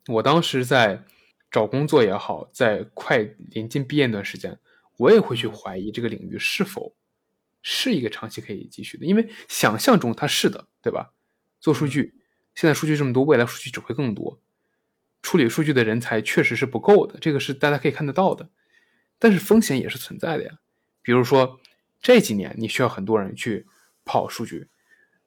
[0.08, 1.06] 我当时在
[1.54, 3.20] 找工作也好，在快
[3.52, 4.58] 临近毕业那段时间，
[4.98, 6.96] 我也会去怀疑这个领域是否
[7.62, 11.14] 是一个长期可以继续的，因为想象中它是的，对吧？
[11.60, 12.16] 做数据，
[12.56, 14.42] 现在数据这么多，未来数据只会更多，
[15.22, 18.50] 处理数据的人才确实是不够的，这个是大家可以看得到的。
[19.20, 20.58] 但是风险也是存在的呀，
[21.04, 21.60] 比如说
[22.02, 23.68] 这几年你需要很多人去
[24.04, 24.70] 跑数据，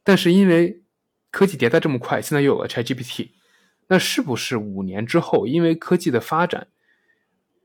[0.03, 0.83] 但是因为
[1.31, 3.31] 科技迭代这么快，现在又有了 ChatGPT，
[3.89, 6.69] 那是不是五年之后，因为科技的发展，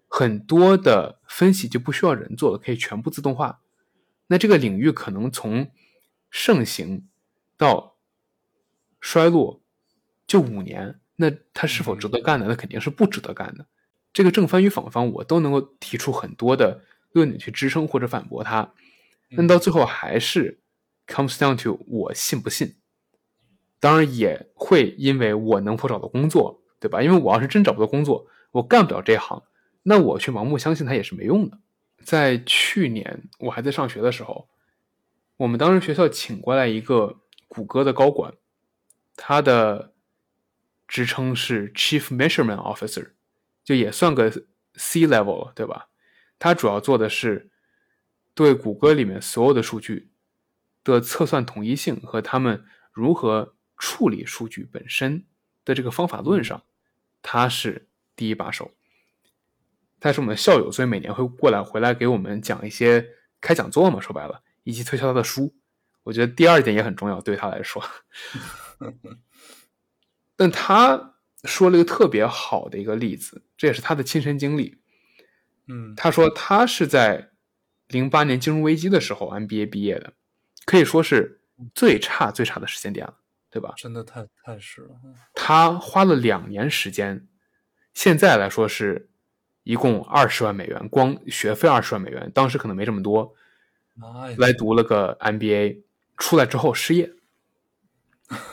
[0.08, 3.62] 很多的分析就不需要人做了，可以全部自动化？
[4.28, 5.72] 那这个领域可能从
[6.30, 7.08] 盛行
[7.58, 7.98] 到
[9.00, 9.62] 衰落
[10.28, 12.46] 就五年，那它是否值得干呢？
[12.48, 13.66] 那肯定是不值得干的。
[14.14, 18.74] 这个正方与反方，我都能够提出很多的论点去支撑或者反驳它，
[19.30, 20.62] 那到最后还是
[21.08, 22.76] comes down to 我信不信。
[23.82, 27.02] 当然也会因为我能否找到工作，对吧？
[27.02, 29.44] 因为我要是真找不到工作，我干不了这行，
[29.84, 31.58] 那我去盲目相信它也是没用的。
[32.04, 34.48] 在去年我还在上学的时候，
[35.38, 38.36] 我们当时学校请过来一个谷歌的高管，
[39.16, 39.94] 他的
[40.88, 43.12] 职称是 Chief Measurement Officer。
[43.64, 44.32] 就也算个
[44.76, 45.90] C level 了，对吧？
[46.40, 47.52] 他主要做的是
[48.34, 50.10] 对谷歌里面所有的数据
[50.84, 55.26] 的测算统一性和他们如何处理数据本身
[55.66, 56.64] 的这个方法论上，
[57.24, 58.72] 他是第一把手。
[60.00, 63.06] 他是我们的校友，所以每年会过来回来给我们讲一些
[63.42, 65.56] 开讲座嘛，说白了，以及推销他的书。
[66.04, 67.84] 我觉得第二点也很重要，对他来说。
[70.38, 71.10] 但他。
[71.46, 74.78] 说了一个特别好的一个例子，这也是他的亲身经历。
[75.66, 77.32] 嗯，他说他是在
[77.88, 80.14] 零八年金融危机的时候 MBA 毕业的，
[80.66, 81.42] 可以说是
[81.74, 83.18] 最差最差的时间点了，
[83.52, 83.74] 对吧？
[83.78, 84.96] 真的太太是了。
[85.36, 87.28] 他花了两年时间，
[87.94, 89.10] 现在来说是
[89.64, 93.36] 一共二十万美元，光学费二十万美元，当时可能没这么多，
[94.38, 95.84] 来读了个 MBA，
[96.18, 97.14] 出来之后失业，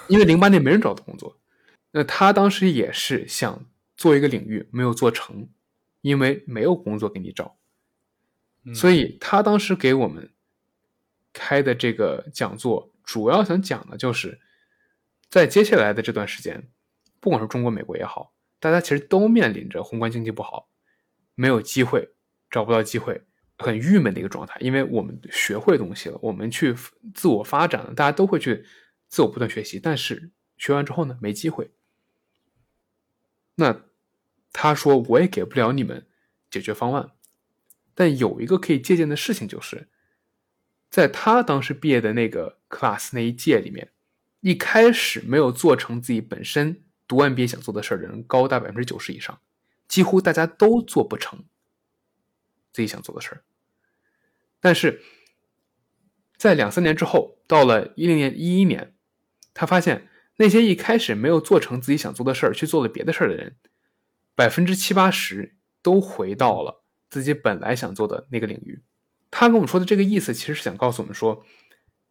[0.08, 1.38] 因为零八年没人找到工作。
[1.92, 3.64] 那他当时也是想
[3.96, 5.48] 做一个领域，没有做成，
[6.02, 7.56] 因为没有工作给你找，
[8.74, 10.30] 所以他当时给我们
[11.32, 14.38] 开的这个讲座，主要想讲的就是，
[15.28, 16.70] 在接下来的这段时间，
[17.20, 20.70] 不管是中国、美国也好，大家其实都面临着宏观经济不好，
[21.34, 22.14] 没有机会，
[22.50, 23.22] 找不到机会，
[23.58, 24.56] 很郁闷的一个状态。
[24.60, 26.74] 因为我们学会东西了，我们去
[27.14, 28.64] 自我发展了，大家都会去
[29.08, 31.70] 自我不断学习，但是学完之后呢，没机会。
[33.56, 33.84] 那
[34.52, 36.06] 他说我也给不了你们
[36.50, 37.10] 解决方案，
[37.94, 39.88] 但有一个可以借鉴的事情，就是
[40.88, 43.92] 在他当时毕业的那个 class 那一届里面，
[44.40, 49.40] 一开始没有做成自己本身读完毕业想做的事儿的人高达百分之九十以上，
[49.86, 51.44] 几乎大家都做不成
[52.72, 53.42] 自己想做的事儿。
[54.60, 55.02] 但是
[56.36, 58.94] 在两三年之后，到了一零年、一一年，
[59.54, 60.08] 他发现。
[60.40, 63.56] 那些一开始没有做成自己想做的事儿，去做了别的事儿的人，
[64.36, 68.84] 百分之七八十都回到了自己本来想做的那个领域。
[69.32, 71.44] 他跟我们说的这个意思，其实是想告诉我们说，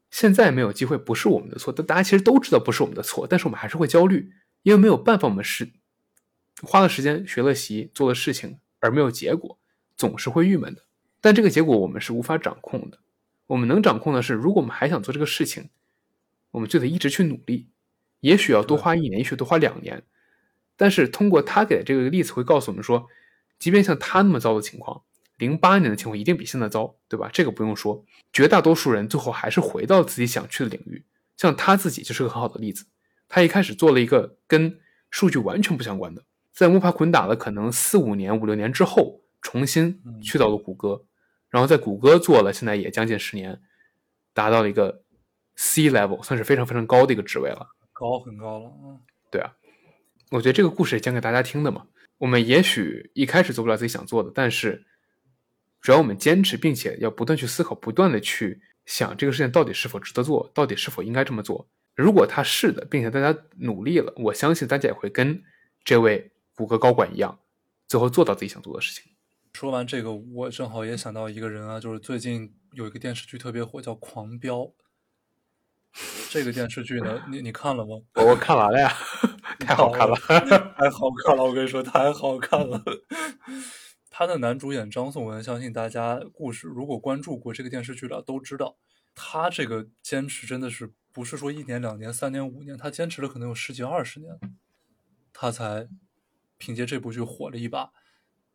[0.10, 4.32] 现在没有机会不是我们的错，但大家其实都知道不是我们的错，但是我们还是会焦虑，
[4.64, 5.70] 因为没有办法，我们是
[6.62, 9.60] 花了时间学了习做了事情而没有结果，
[9.96, 10.84] 总是会郁闷的。
[11.20, 13.00] 但这个结果我们是无法掌控的，
[13.48, 15.70] 我们能掌控的是，如果我们还想做这个事情，
[16.52, 17.68] 我们就得一直去努力。
[18.22, 20.04] 也许要多花一年，也许多花两年，
[20.76, 23.08] 但是通过他给的这个例子，会告诉我们说，
[23.60, 25.04] 即便像他那么糟的情况，
[25.38, 27.30] 零八年的情况一定比现在糟，对吧？
[27.32, 31.06] 这个不用说，绝大多数人最后还是回到自己想去的领域。
[31.38, 32.86] 像他自己就是个很好的例子，
[33.28, 34.80] 他一开始做了一个跟
[35.12, 41.06] 数据完全不相关的，在摸爬滚打了可能四五年、五六年之后，重新去到了谷歌，
[41.50, 43.62] 然后在谷歌做了，现在也将近十年，
[44.34, 45.04] 达到了一个
[45.56, 47.68] C level，算是非常非常高的一个职位了。
[47.94, 49.54] 高很高了，嗯，对啊，
[50.32, 51.86] 我觉得这个故事也讲给大家听的嘛。
[52.18, 54.86] 我们也许一开始做不了自己想做的，但是
[55.82, 61.68] 只要我们坚持，并且要不断去思考，不断的去想这个事情到底是否值得做，到底是否应该这么做。
[61.96, 65.42] 如果他是的，并且大家努力了，我相信大家也会跟
[65.84, 67.40] 这位谷歌高管一样，
[67.88, 69.12] 最后做到自己想做的事情。
[69.54, 74.58] 说完这个，我正好也想到一个人啊，就是最近有一个电视剧特别火，叫《狂飙》。
[76.30, 77.96] 这个电视剧呢，你你看了吗？
[78.14, 78.94] 我看完了呀，
[79.60, 80.16] 太好看了，
[80.78, 81.44] 太好看了！
[81.44, 82.84] 我跟你说，太好看了。
[84.20, 88.76] 他的男主演张颂文，相信大家故事如果关注过这个电视剧的都知道，
[89.14, 94.40] 他这个坚持真的是不是说一年、两年、三年、五年，他坚持了可能有十几、二十年，
[95.32, 95.88] 他才
[96.58, 97.92] 凭借这部剧火了一把。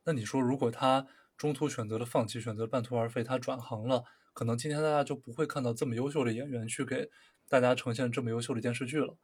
[0.03, 1.07] 那你说，如果他
[1.37, 4.03] 中途选择了放弃，选择半途而废，他转行了，
[4.33, 7.09] 可能今天大家就不会看到这么优秀的演员去给
[7.49, 9.17] 大家呈现这么优秀的电视剧了。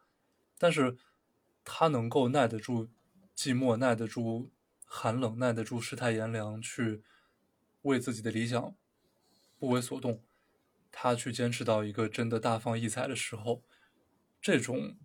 [0.56, 0.96] 但是，
[1.64, 2.86] 他能够耐得住
[3.36, 4.52] 寂寞，耐得住
[4.88, 7.04] 寒冷，耐得住世态炎凉，去
[7.82, 8.74] 为自己的理想
[9.58, 10.24] 不为所动。
[10.90, 13.62] 他去坚持到一个真的大放异彩的时候，
[14.40, 14.96] 这种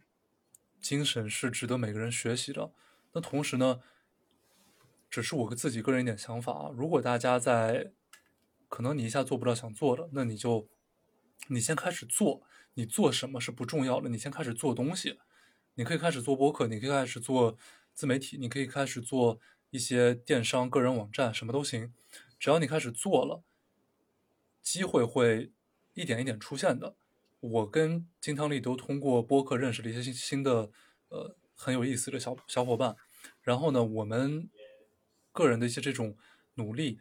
[0.81, 2.71] 精神是值得每个人学习的。
[3.11, 3.81] 那同时呢，
[5.09, 6.71] 只是我自己个人一点想法啊。
[6.73, 7.91] 如果大家在
[8.69, 10.67] 可能你一下做不到想做的，那你就
[11.49, 12.41] 你先开始做。
[12.75, 15.19] 你做什么是不重要的，你先开始做东西。
[15.75, 17.55] 你可以开始做播客，你可以开始做
[17.93, 19.39] 自媒体，你可以开始做
[19.73, 21.93] 一些电商、个人网站，什么都行。
[22.39, 23.43] 只要你开始做了，
[24.61, 25.51] 机会会。
[25.95, 26.95] 一点一点出现的，
[27.39, 30.71] 我跟金汤力都通过播客认识了一些新新的，
[31.09, 32.95] 呃，很有意思的小小伙伴。
[33.43, 34.49] 然后呢，我们
[35.31, 36.17] 个人的一些这种
[36.55, 36.99] 努力，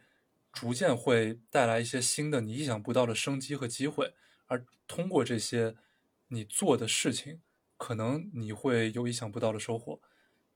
[0.51, 4.13] 逐渐会带来一些新的你意想不到的生机和机会。
[4.45, 5.75] 而通过这些
[6.27, 7.41] 你做的事情，
[7.75, 9.99] 可能你会有意想不到的收获。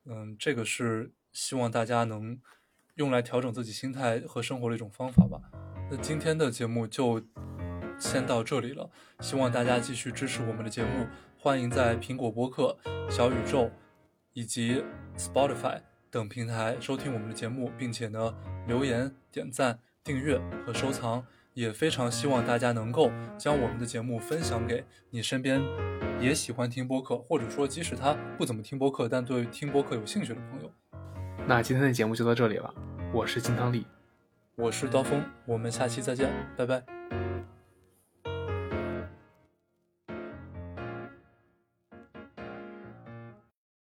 [0.06, 2.40] 嗯，这个是希望大家能
[2.96, 5.40] 用来调整自己心态和生活的一种方法吧。
[5.92, 7.24] 那今天的节目就。
[8.00, 8.88] 先到这里了，
[9.22, 11.08] 希望大家继续支持我们的节目。
[11.36, 12.78] 欢迎在苹果播客、
[13.10, 13.72] 小宇宙
[14.34, 14.84] 以及
[15.18, 15.82] Spotify
[16.12, 18.36] 等平台收听我们的节目，并且呢
[18.68, 21.26] 留言、点赞、订阅和收藏。
[21.56, 25.60] 也非常希望大家能够将我们的节目分享给你身边
[26.22, 30.72] 也喜欢听播客，或者说即使他不怎么听播客，但对听播客有兴趣的朋友。
[31.46, 32.74] 那今天的节目就到这里了，
[33.14, 33.86] 我是金汤力，
[34.56, 36.84] 我是刀锋，我们下期再见，拜拜。